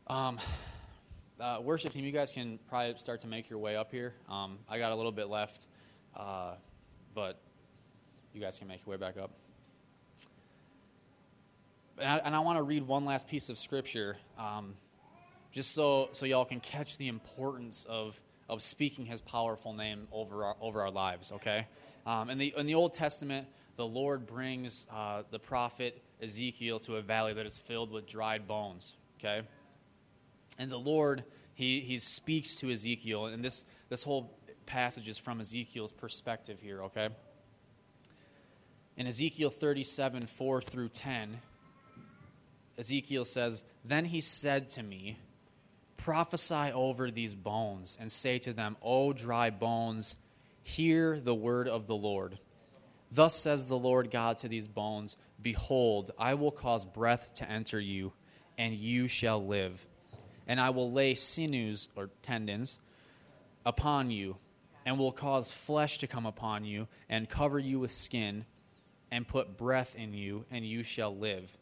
Um, 0.09 0.38
uh, 1.38 1.61
worship 1.62 1.92
team, 1.92 2.05
you 2.05 2.11
guys 2.11 2.33
can 2.33 2.59
probably 2.68 2.98
start 2.98 3.20
to 3.20 3.29
make 3.29 3.48
your 3.48 3.61
way 3.61 3.76
up 3.76 3.92
here. 3.92 4.12
Um, 4.29 4.59
I 4.68 4.79
got 4.79 4.90
a 4.90 4.96
little 4.96 5.12
bit 5.12 5.29
left, 5.29 5.68
uh, 6.16 6.55
but 7.14 7.40
you 8.35 8.40
guys 8.40 8.59
can 8.59 8.66
make 8.66 8.85
your 8.85 8.90
way 8.90 8.96
back 8.96 9.16
up. 9.16 9.31
And 12.00 12.08
I, 12.08 12.16
and 12.18 12.34
I 12.34 12.40
want 12.40 12.58
to 12.58 12.62
read 12.62 12.86
one 12.86 13.04
last 13.04 13.28
piece 13.28 13.48
of 13.48 13.58
scripture, 13.58 14.16
um, 14.38 14.74
just 15.52 15.72
so 15.72 16.08
so 16.12 16.26
y'all 16.26 16.44
can 16.44 16.60
catch 16.60 16.96
the 16.98 17.08
importance 17.08 17.86
of 17.88 18.20
of 18.48 18.62
speaking 18.62 19.06
His 19.06 19.20
powerful 19.20 19.72
name 19.72 20.08
over 20.12 20.44
our, 20.44 20.56
over 20.60 20.80
our 20.80 20.90
lives. 20.90 21.32
Okay, 21.32 21.66
um, 22.06 22.30
in 22.30 22.38
the 22.38 22.54
in 22.56 22.66
the 22.66 22.74
Old 22.74 22.92
Testament, 22.92 23.46
the 23.76 23.86
Lord 23.86 24.26
brings 24.26 24.86
uh, 24.92 25.22
the 25.30 25.38
prophet 25.38 26.02
Ezekiel 26.22 26.78
to 26.80 26.96
a 26.96 27.02
valley 27.02 27.34
that 27.34 27.46
is 27.46 27.58
filled 27.58 27.90
with 27.90 28.06
dried 28.06 28.48
bones. 28.48 28.96
Okay 29.18 29.42
and 30.60 30.70
the 30.70 30.78
Lord, 30.78 31.24
he, 31.54 31.80
he 31.80 31.96
speaks 31.96 32.56
to 32.56 32.70
Ezekiel, 32.70 33.26
and 33.26 33.42
this, 33.42 33.64
this 33.88 34.02
whole 34.02 34.38
passage 34.66 35.08
is 35.08 35.16
from 35.16 35.40
Ezekiel's 35.40 35.90
perspective 35.90 36.58
here, 36.60 36.82
okay? 36.84 37.08
In 38.98 39.06
Ezekiel 39.06 39.48
37, 39.48 40.26
4 40.26 40.60
through 40.60 40.90
10, 40.90 41.40
Ezekiel 42.80 43.24
says, 43.24 43.62
Then 43.84 44.06
he 44.06 44.20
said 44.20 44.68
to 44.70 44.82
me, 44.82 45.18
Prophesy 45.96 46.72
over 46.72 47.10
these 47.10 47.34
bones, 47.34 47.96
and 48.00 48.10
say 48.10 48.38
to 48.40 48.52
them, 48.52 48.76
O 48.82 49.12
dry 49.12 49.50
bones, 49.50 50.16
hear 50.62 51.20
the 51.20 51.34
word 51.34 51.68
of 51.68 51.86
the 51.86 51.96
Lord. 51.96 52.38
Thus 53.12 53.36
says 53.36 53.68
the 53.68 53.78
Lord 53.78 54.10
God 54.10 54.38
to 54.38 54.48
these 54.48 54.66
bones 54.66 55.16
Behold, 55.40 56.10
I 56.18 56.34
will 56.34 56.50
cause 56.50 56.84
breath 56.84 57.34
to 57.34 57.48
enter 57.48 57.78
you, 57.78 58.12
and 58.58 58.74
you 58.74 59.06
shall 59.06 59.46
live 59.46 59.86
and 60.50 60.60
I 60.60 60.70
will 60.70 60.90
lay 60.90 61.14
sinews 61.14 61.88
or 61.94 62.10
tendons 62.22 62.80
upon 63.64 64.10
you, 64.10 64.36
and 64.84 64.98
will 64.98 65.12
cause 65.12 65.52
flesh 65.52 65.98
to 65.98 66.08
come 66.08 66.26
upon 66.26 66.64
you, 66.64 66.88
and 67.08 67.28
cover 67.28 67.56
you 67.56 67.78
with 67.78 67.92
skin, 67.92 68.44
and 69.12 69.28
put 69.28 69.56
breath 69.56 69.94
in 69.94 70.12
you, 70.12 70.44
and 70.50 70.66
you 70.66 70.82
shall 70.82 71.16
live, 71.16 71.56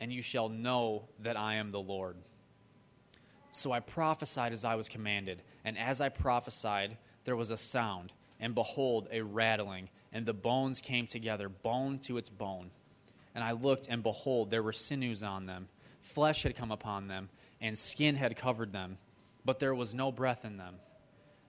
and 0.00 0.12
you 0.12 0.22
shall 0.22 0.48
know 0.48 1.08
that 1.20 1.36
I 1.36 1.56
am 1.56 1.70
the 1.70 1.80
Lord. 1.80 2.16
So 3.52 3.72
I 3.72 3.80
prophesied 3.80 4.52
as 4.52 4.64
I 4.64 4.74
was 4.76 4.88
commanded, 4.88 5.42
and 5.64 5.76
as 5.76 6.00
I 6.00 6.08
prophesied, 6.08 6.96
there 7.24 7.36
was 7.36 7.50
a 7.50 7.56
sound, 7.56 8.12
and 8.38 8.54
behold, 8.54 9.08
a 9.10 9.20
rattling, 9.22 9.88
and 10.12 10.24
the 10.24 10.32
bones 10.32 10.80
came 10.80 11.06
together, 11.06 11.48
bone 11.48 11.98
to 12.00 12.16
its 12.16 12.30
bone. 12.30 12.70
And 13.34 13.44
I 13.44 13.52
looked, 13.52 13.88
and 13.88 14.02
behold, 14.02 14.50
there 14.50 14.62
were 14.62 14.72
sinews 14.72 15.22
on 15.22 15.46
them. 15.46 15.68
Flesh 16.00 16.42
had 16.44 16.56
come 16.56 16.70
upon 16.70 17.08
them 17.08 17.28
and 17.60 17.76
skin 17.76 18.16
had 18.16 18.36
covered 18.36 18.72
them, 18.72 18.98
but 19.44 19.58
there 19.58 19.74
was 19.74 19.94
no 19.94 20.10
breath 20.10 20.44
in 20.44 20.56
them. 20.56 20.76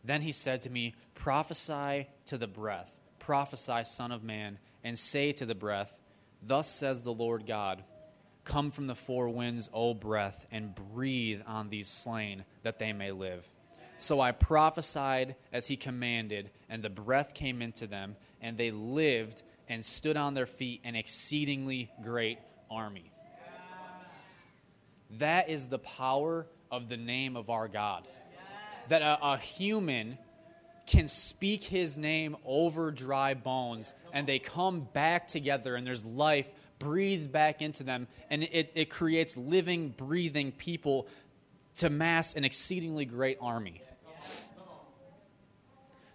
Then 0.04 0.22
he 0.22 0.32
said 0.32 0.62
to 0.62 0.70
me, 0.70 0.96
Prophesy 1.16 2.08
to 2.26 2.38
the 2.38 2.48
breath, 2.48 2.96
prophesy, 3.20 3.84
Son 3.84 4.12
of 4.12 4.24
Man, 4.24 4.58
and 4.84 4.98
say 4.98 5.32
to 5.34 5.46
the 5.46 5.56
breath, 5.56 5.96
Thus 6.44 6.68
says 6.68 7.04
the 7.04 7.14
Lord 7.14 7.46
God 7.46 7.84
Come 8.44 8.72
from 8.72 8.88
the 8.88 8.96
four 8.96 9.30
winds, 9.30 9.70
O 9.74 9.94
breath, 9.94 10.46
and 10.52 10.74
breathe 10.74 11.42
on 11.46 11.70
these 11.70 11.88
slain, 11.88 12.46
that 12.64 12.80
they 12.80 12.94
may 12.94 13.12
live. 13.12 13.48
So 13.98 14.20
I 14.20 14.32
prophesied 14.32 15.36
as 15.54 15.68
he 15.68 15.78
commanded, 15.78 16.50
and 16.70 16.82
the 16.82 16.90
breath 16.90 17.34
came 17.34 17.62
into 17.62 17.86
them, 17.86 18.16
and 18.42 18.58
they 18.58 18.72
lived 18.72 19.44
and 19.70 19.86
stood 19.86 20.18
on 20.18 20.34
their 20.34 20.48
feet, 20.48 20.82
an 20.84 20.96
exceedingly 20.96 21.92
great 22.02 22.40
army. 22.70 23.12
That 25.20 25.50
is 25.50 25.68
the 25.68 25.80
power 25.80 26.48
of 26.72 26.90
the 26.90 26.98
name 26.98 27.36
of 27.36 27.50
our 27.50 27.68
God. 27.68 28.08
That 28.88 29.02
a, 29.02 29.20
a 29.22 29.38
human 29.38 30.18
can 30.88 31.08
speak 31.08 31.64
his 31.64 31.98
name 31.98 32.36
over 32.46 32.92
dry 32.92 33.34
bones 33.34 33.94
and 34.12 34.28
they 34.28 34.40
come 34.40 34.82
back 34.82 35.28
together 35.28 35.76
and 35.76 35.86
there's 35.86 36.04
life 36.04 36.52
breathed 36.82 37.32
back 37.32 37.62
into 37.62 37.84
them 37.84 38.08
and 38.30 38.44
it, 38.44 38.72
it 38.76 38.90
creates 38.90 39.38
living, 39.38 39.90
breathing 39.90 40.52
people 40.52 41.08
to 41.76 41.90
mass 41.90 42.34
an 42.34 42.44
exceedingly 42.44 43.06
great 43.06 43.38
army. 43.40 43.82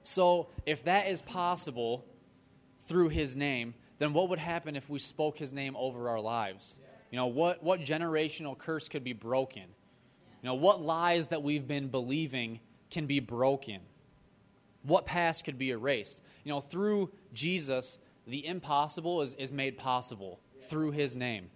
So, 0.03 0.49
if 0.67 0.85
that 0.85 1.09
is 1.09 1.21
possible 1.23 2.05
through 2.87 3.09
his 3.09 3.37
name, 3.37 3.75
then 3.99 4.13
what 4.13 4.29
would 4.29 4.39
happen 4.39 4.77
if 4.77 4.89
we 4.89 4.99
spoke 4.99 5.37
his 5.37 5.53
name 5.53 5.75
over 5.77 6.09
our 6.09 6.21
lives? 6.21 6.79
You 7.11 7.17
know, 7.17 7.27
what, 7.27 7.63
what 7.63 7.81
generational 7.81 8.57
curse 8.57 8.89
could 8.89 9.03
be 9.03 9.13
broken? 9.13 9.65
You 10.43 10.49
know, 10.49 10.55
what 10.55 10.81
lies 10.81 11.29
that 11.29 11.43
we've 11.43 11.67
been 11.67 11.89
believing 11.89 12.61
can 12.91 13.07
be 13.07 13.21
broken? 13.21 13.81
What 14.83 15.07
past 15.07 15.45
could 15.45 15.59
be 15.59 15.71
erased? 15.71 16.23
You 16.45 16.53
know, 16.53 16.61
through 16.61 17.11
Jesus, 17.33 17.99
the 18.27 18.47
impossible 18.47 19.23
is, 19.23 19.35
is 19.35 19.51
made 19.51 19.79
possible 19.79 20.39
through 20.61 20.93
his 20.93 21.17
name. 21.17 21.51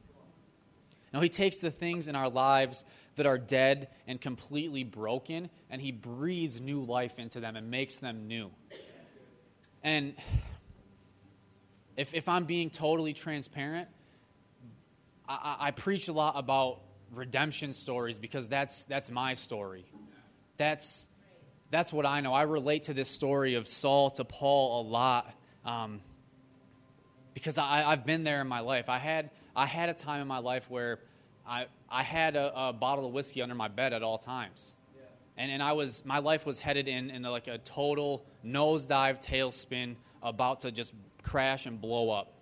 Now, 1.12 1.20
he 1.20 1.28
takes 1.28 1.56
the 1.56 1.70
things 1.70 2.06
in 2.08 2.14
our 2.14 2.28
lives 2.28 2.84
that 3.16 3.26
are 3.26 3.38
dead 3.38 3.88
and 4.06 4.20
completely 4.20 4.84
broken, 4.84 5.50
and 5.68 5.80
he 5.80 5.92
breathes 5.92 6.60
new 6.60 6.82
life 6.84 7.18
into 7.18 7.40
them 7.40 7.56
and 7.56 7.70
makes 7.70 7.96
them 7.96 8.28
new. 8.28 8.50
And 9.82 10.14
if, 11.96 12.14
if 12.14 12.28
I'm 12.28 12.44
being 12.44 12.70
totally 12.70 13.12
transparent, 13.12 13.88
I, 15.28 15.56
I 15.58 15.70
preach 15.72 16.08
a 16.08 16.12
lot 16.12 16.34
about 16.36 16.80
redemption 17.12 17.72
stories 17.72 18.18
because 18.18 18.48
that's, 18.48 18.84
that's 18.84 19.10
my 19.10 19.34
story. 19.34 19.84
That's, 20.56 21.08
that's 21.70 21.92
what 21.92 22.06
I 22.06 22.20
know. 22.20 22.32
I 22.32 22.42
relate 22.42 22.84
to 22.84 22.94
this 22.94 23.08
story 23.08 23.54
of 23.54 23.66
Saul 23.66 24.10
to 24.10 24.24
Paul 24.24 24.80
a 24.80 24.82
lot 24.88 25.34
um, 25.64 26.00
because 27.34 27.58
I, 27.58 27.84
I've 27.90 28.04
been 28.04 28.24
there 28.24 28.40
in 28.40 28.48
my 28.48 28.60
life. 28.60 28.88
I 28.88 28.98
had, 28.98 29.30
I 29.54 29.66
had 29.66 29.88
a 29.88 29.94
time 29.94 30.20
in 30.20 30.28
my 30.28 30.38
life 30.38 30.70
where 30.70 31.00
I, 31.46 31.66
I 31.90 32.02
had 32.02 32.36
a, 32.36 32.68
a 32.68 32.72
bottle 32.72 33.06
of 33.06 33.12
whiskey 33.12 33.42
under 33.42 33.54
my 33.54 33.68
bed 33.68 33.92
at 33.92 34.02
all 34.02 34.18
times. 34.18 34.74
And, 35.36 35.50
and 35.50 35.62
I 35.62 35.72
was, 35.72 36.04
my 36.04 36.18
life 36.18 36.44
was 36.44 36.60
headed 36.60 36.86
in, 36.86 37.10
in 37.10 37.22
like 37.22 37.48
a 37.48 37.58
total 37.58 38.24
nosedive 38.44 39.24
tailspin, 39.24 39.96
about 40.22 40.60
to 40.60 40.70
just 40.70 40.92
crash 41.22 41.64
and 41.64 41.80
blow 41.80 42.10
up. 42.10 42.32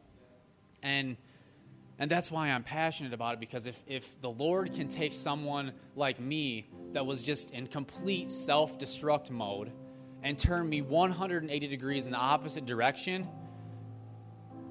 And 0.82 1.16
and 1.98 2.08
that's 2.08 2.30
why 2.30 2.50
I'm 2.50 2.62
passionate 2.62 3.12
about 3.12 3.34
it 3.34 3.40
because 3.40 3.66
if, 3.66 3.82
if 3.86 4.20
the 4.20 4.30
Lord 4.30 4.72
can 4.72 4.86
take 4.86 5.12
someone 5.12 5.72
like 5.96 6.20
me 6.20 6.68
that 6.92 7.04
was 7.04 7.22
just 7.22 7.50
in 7.50 7.66
complete 7.66 8.30
self 8.30 8.78
destruct 8.78 9.30
mode 9.30 9.72
and 10.22 10.38
turn 10.38 10.68
me 10.68 10.80
180 10.80 11.66
degrees 11.66 12.06
in 12.06 12.12
the 12.12 12.18
opposite 12.18 12.66
direction 12.66 13.26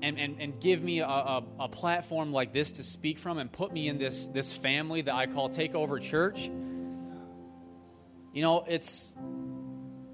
and, 0.01 0.19
and, 0.19 0.39
and 0.39 0.59
give 0.59 0.83
me 0.83 0.99
a, 0.99 1.07
a, 1.07 1.43
a 1.61 1.67
platform 1.67 2.31
like 2.31 2.53
this 2.53 2.73
to 2.73 2.83
speak 2.83 3.17
from 3.17 3.37
and 3.37 3.51
put 3.51 3.71
me 3.71 3.87
in 3.87 3.97
this, 3.97 4.27
this 4.27 4.53
family 4.53 5.01
that 5.01 5.13
I 5.13 5.27
call 5.27 5.49
Takeover 5.49 6.01
Church, 6.01 6.49
you 8.33 8.41
know, 8.41 8.63
it's. 8.67 9.15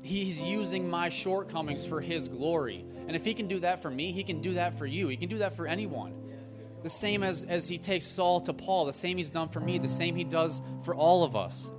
He's 0.02 0.44
using 0.44 0.90
my 0.90 1.08
shortcomings 1.08 1.86
for 1.86 2.02
His 2.02 2.28
glory. 2.28 2.86
And 3.08 3.16
if 3.16 3.24
He 3.24 3.34
can 3.34 3.48
do 3.48 3.60
that 3.62 3.82
for 3.82 3.90
me, 3.90 4.12
He 4.12 4.24
can 4.24 4.42
do 4.42 4.56
that 4.56 4.78
for 4.78 4.86
you. 4.86 5.08
He 5.08 5.16
can 5.16 5.30
do 5.30 5.38
that 5.38 5.56
for 5.56 5.66
anyone 5.66 6.14
the 6.84 6.90
same 6.90 7.24
as, 7.24 7.46
as 7.46 7.68
he 7.68 7.78
takes 7.78 8.06
Saul 8.06 8.42
to 8.42 8.54
Paul, 8.54 8.86
the 8.86 8.94
same 8.94 9.18
he's 9.18 9.30
done 9.30 9.48
for 9.48 9.62
me, 9.62 9.80
the 9.80 9.90
same 9.90 10.16
he 10.16 10.26
does 10.26 10.62
for 10.84 10.94
all 10.94 11.24
of 11.24 11.36
us. 11.36 11.72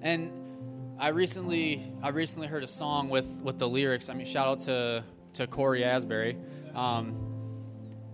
And 0.00 0.30
I 0.98 1.08
recently 1.08 1.92
I 2.02 2.10
recently 2.10 2.46
heard 2.46 2.62
a 2.62 2.68
song 2.68 3.08
with, 3.08 3.26
with 3.42 3.58
the 3.58 3.68
lyrics. 3.68 4.08
I 4.08 4.14
mean, 4.14 4.26
shout 4.26 4.46
out 4.46 4.60
to, 4.60 5.04
to 5.38 5.46
Cory 5.46 5.84
Asbury. 5.84 6.36
Um, 6.74 7.14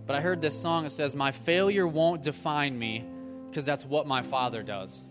but 0.05 0.15
I 0.15 0.21
heard 0.21 0.41
this 0.41 0.59
song 0.59 0.83
that 0.83 0.91
says, 0.91 1.15
My 1.15 1.31
failure 1.31 1.87
won't 1.87 2.21
define 2.21 2.77
me 2.77 3.03
because 3.49 3.65
that's 3.65 3.85
what 3.85 4.07
my 4.07 4.21
father 4.21 4.63
does. 4.63 5.05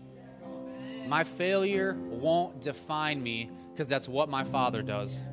My 1.07 1.23
failure 1.23 1.97
won't 2.09 2.61
define 2.61 3.21
me 3.21 3.51
because 3.71 3.87
that's 3.87 4.07
what 4.07 4.29
my 4.29 4.43
father 4.43 4.81
does. 4.81 5.23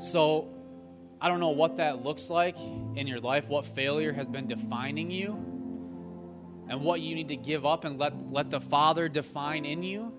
So 0.00 0.48
I 1.20 1.28
don't 1.28 1.40
know 1.40 1.50
what 1.50 1.76
that 1.76 2.04
looks 2.04 2.30
like 2.30 2.56
in 2.94 3.06
your 3.06 3.20
life, 3.20 3.48
what 3.48 3.66
failure 3.66 4.12
has 4.12 4.28
been 4.28 4.46
defining 4.46 5.10
you, 5.10 5.32
and 6.68 6.80
what 6.82 7.00
you 7.00 7.16
need 7.16 7.28
to 7.28 7.36
give 7.36 7.66
up 7.66 7.84
and 7.84 7.98
let, 7.98 8.14
let 8.30 8.48
the 8.48 8.60
Father 8.60 9.08
define 9.08 9.64
in 9.64 9.82
you. 9.82 10.14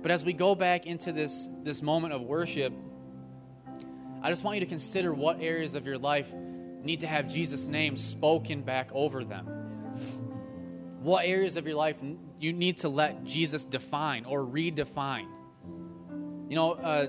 But 0.00 0.12
as 0.12 0.24
we 0.24 0.32
go 0.32 0.54
back 0.54 0.86
into 0.86 1.10
this, 1.10 1.48
this 1.64 1.82
moment 1.82 2.14
of 2.14 2.22
worship, 2.22 2.72
I 4.22 4.30
just 4.30 4.44
want 4.44 4.56
you 4.56 4.60
to 4.60 4.66
consider 4.66 5.12
what 5.12 5.40
areas 5.40 5.74
of 5.74 5.86
your 5.86 5.98
life 5.98 6.32
need 6.82 7.00
to 7.00 7.06
have 7.06 7.28
Jesus' 7.28 7.68
name 7.68 7.96
spoken 7.96 8.62
back 8.62 8.90
over 8.92 9.24
them. 9.24 9.46
What 11.02 11.24
areas 11.24 11.56
of 11.56 11.66
your 11.66 11.76
life 11.76 11.96
you 12.40 12.52
need 12.52 12.78
to 12.78 12.88
let 12.88 13.24
Jesus 13.24 13.64
define 13.64 14.24
or 14.24 14.44
redefine. 14.44 15.28
You 16.48 16.56
know, 16.56 16.72
uh, 16.72 17.06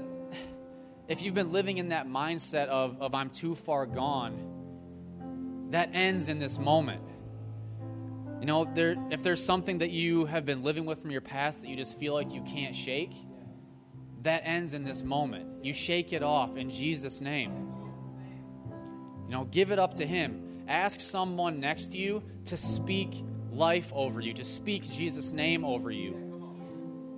if 1.07 1.21
you've 1.21 1.33
been 1.33 1.51
living 1.51 1.77
in 1.77 1.89
that 1.89 2.07
mindset 2.07 2.67
of, 2.67 3.01
of 3.01 3.15
I'm 3.15 3.29
too 3.29 3.55
far 3.55 3.85
gone, 3.85 5.67
that 5.71 5.91
ends 5.93 6.29
in 6.29 6.39
this 6.39 6.59
moment. 6.59 7.01
You 8.39 8.45
know, 8.45 8.65
there, 8.65 8.95
if 9.11 9.21
there's 9.21 9.43
something 9.43 9.79
that 9.79 9.91
you 9.91 10.25
have 10.25 10.45
been 10.45 10.63
living 10.63 10.85
with 10.85 11.01
from 11.01 11.11
your 11.11 11.21
past 11.21 11.61
that 11.61 11.67
you 11.67 11.75
just 11.75 11.99
feel 11.99 12.13
like 12.13 12.33
you 12.33 12.41
can't 12.43 12.75
shake, 12.75 13.13
that 14.23 14.41
ends 14.45 14.73
in 14.73 14.83
this 14.83 15.03
moment. 15.03 15.63
You 15.63 15.73
shake 15.73 16.13
it 16.13 16.23
off 16.23 16.57
in 16.57 16.69
Jesus' 16.69 17.21
name. 17.21 17.67
You 19.25 19.31
know, 19.35 19.45
give 19.45 19.71
it 19.71 19.79
up 19.79 19.95
to 19.95 20.05
Him. 20.05 20.63
Ask 20.67 21.01
someone 21.01 21.59
next 21.59 21.91
to 21.91 21.97
you 21.97 22.23
to 22.45 22.57
speak 22.57 23.23
life 23.51 23.91
over 23.93 24.21
you, 24.21 24.33
to 24.33 24.45
speak 24.45 24.83
Jesus' 24.83 25.33
name 25.33 25.65
over 25.65 25.91
you 25.91 26.29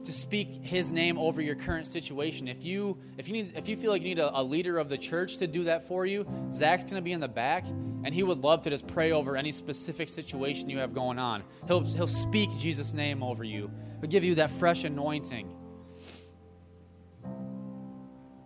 to 0.03 0.11
speak 0.11 0.65
his 0.65 0.91
name 0.91 1.17
over 1.17 1.41
your 1.41 1.55
current 1.55 1.85
situation. 1.85 2.47
If 2.47 2.63
you 2.63 2.97
if 3.17 3.27
you 3.27 3.33
need 3.33 3.53
if 3.55 3.67
you 3.67 3.75
feel 3.75 3.91
like 3.91 4.01
you 4.01 4.07
need 4.09 4.19
a, 4.19 4.39
a 4.39 4.43
leader 4.43 4.77
of 4.77 4.89
the 4.89 4.97
church 4.97 5.37
to 5.37 5.47
do 5.47 5.65
that 5.65 5.87
for 5.87 6.05
you, 6.05 6.25
Zach's 6.51 6.85
gonna 6.85 7.01
be 7.01 7.11
in 7.11 7.19
the 7.19 7.27
back 7.27 7.67
and 7.67 8.13
he 8.13 8.23
would 8.23 8.39
love 8.39 8.61
to 8.63 8.69
just 8.69 8.87
pray 8.87 9.11
over 9.11 9.37
any 9.37 9.51
specific 9.51 10.09
situation 10.09 10.69
you 10.69 10.79
have 10.79 10.93
going 10.93 11.19
on. 11.19 11.43
He'll 11.67 11.85
he'll 11.85 12.07
speak 12.07 12.49
Jesus' 12.57 12.93
name 12.93 13.21
over 13.21 13.43
you. 13.43 13.69
He'll 13.99 14.09
give 14.09 14.23
you 14.23 14.35
that 14.35 14.49
fresh 14.51 14.83
anointing. 14.83 15.55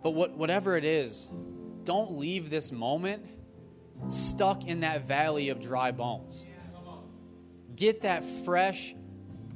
But 0.06 0.12
what, 0.12 0.38
whatever 0.38 0.76
it 0.76 0.84
is, 0.84 1.28
don't 1.82 2.12
leave 2.12 2.48
this 2.48 2.70
moment 2.70 3.26
stuck 4.06 4.64
in 4.64 4.78
that 4.82 5.04
valley 5.04 5.48
of 5.48 5.60
dry 5.60 5.90
bones. 5.90 6.46
Get 7.74 8.02
that 8.02 8.24
fresh, 8.24 8.94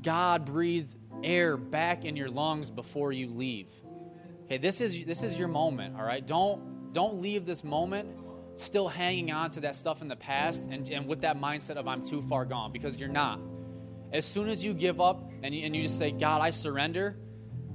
God 0.03 0.45
breathed 0.45 0.93
air 1.23 1.57
back 1.57 2.05
in 2.05 2.17
your 2.17 2.29
lungs 2.29 2.69
before 2.69 3.13
you 3.13 3.29
leave. 3.29 3.69
Okay, 4.47 4.59
this 4.59 4.81
is 4.81 5.05
this 5.05 5.23
is 5.23 5.39
your 5.39 5.47
moment, 5.47 5.95
all 5.97 6.03
right? 6.03 6.27
Don't 6.27 6.93
don't 6.93 7.23
leave 7.23 7.47
this 7.47 7.63
moment 7.63 8.09
still 8.57 8.89
hanging 8.89 9.31
on 9.31 9.51
to 9.51 9.61
that 9.61 9.77
stuff 9.77 10.03
in 10.03 10.09
the 10.09 10.17
past 10.17 10.67
and, 10.69 10.91
and 10.91 11.07
with 11.07 11.21
that 11.21 11.39
mindset 11.39 11.77
of 11.77 11.87
I'm 11.87 12.03
too 12.03 12.23
far 12.23 12.45
gone 12.45 12.73
because 12.73 12.99
you're 12.99 13.09
not. 13.09 13.39
As 14.13 14.27
soon 14.27 14.49
as 14.49 14.65
you 14.65 14.75
give 14.75 15.01
up 15.01 15.31
and 15.45 15.55
you, 15.55 15.65
and 15.65 15.77
you 15.77 15.85
just 15.85 15.97
say, 15.97 16.11
God, 16.11 16.41
I 16.41 16.51
surrender, 16.51 17.17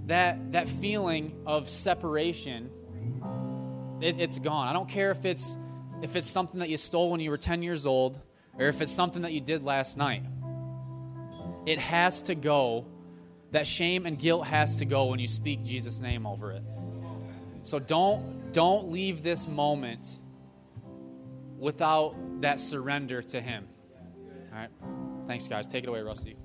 that 0.08 0.52
that 0.54 0.68
feeling 0.68 1.36
of 1.46 1.70
separation, 1.70 2.70
it, 4.02 4.20
it's 4.20 4.40
gone. 4.40 4.68
I 4.68 4.74
don't 4.74 4.90
care 4.90 5.12
if 5.12 5.26
it's 5.26 5.58
if 6.02 6.16
it's 6.16 6.28
something 6.28 6.60
that 6.60 6.70
you 6.70 6.78
stole 6.78 7.12
when 7.12 7.20
you 7.20 7.30
were 7.30 7.38
10 7.38 7.64
years 7.64 7.86
old 7.86 8.20
or 8.58 8.68
if 8.68 8.82
it's 8.82 8.92
something 8.92 9.24
that 9.24 9.34
you 9.34 9.42
did 9.42 9.64
last 9.64 9.98
night. 9.98 10.24
It 11.66 11.80
has 11.80 12.22
to 12.24 12.36
go 12.36 12.86
that 13.52 13.66
shame 13.66 14.06
and 14.06 14.20
guilt 14.20 14.46
has 14.46 14.78
to 14.78 14.86
go 14.86 15.06
when 15.06 15.20
you 15.20 15.28
speak 15.28 15.64
Jesus' 15.64 16.02
name 16.02 16.28
over 16.28 16.52
it. 16.52 16.64
So 17.64 17.80
don't 17.80 18.52
don't 18.52 18.92
leave 18.92 19.24
this 19.24 19.48
moment 19.48 20.20
without 21.58 22.14
that 22.42 22.60
surrender 22.60 23.22
to 23.22 23.42
him. 23.42 23.68
All 24.54 24.60
right. 24.60 24.70
Thanks 25.26 25.48
guys. 25.48 25.68
Take 25.68 25.84
it 25.84 25.90
away, 25.90 26.02
Rusty. 26.02 26.38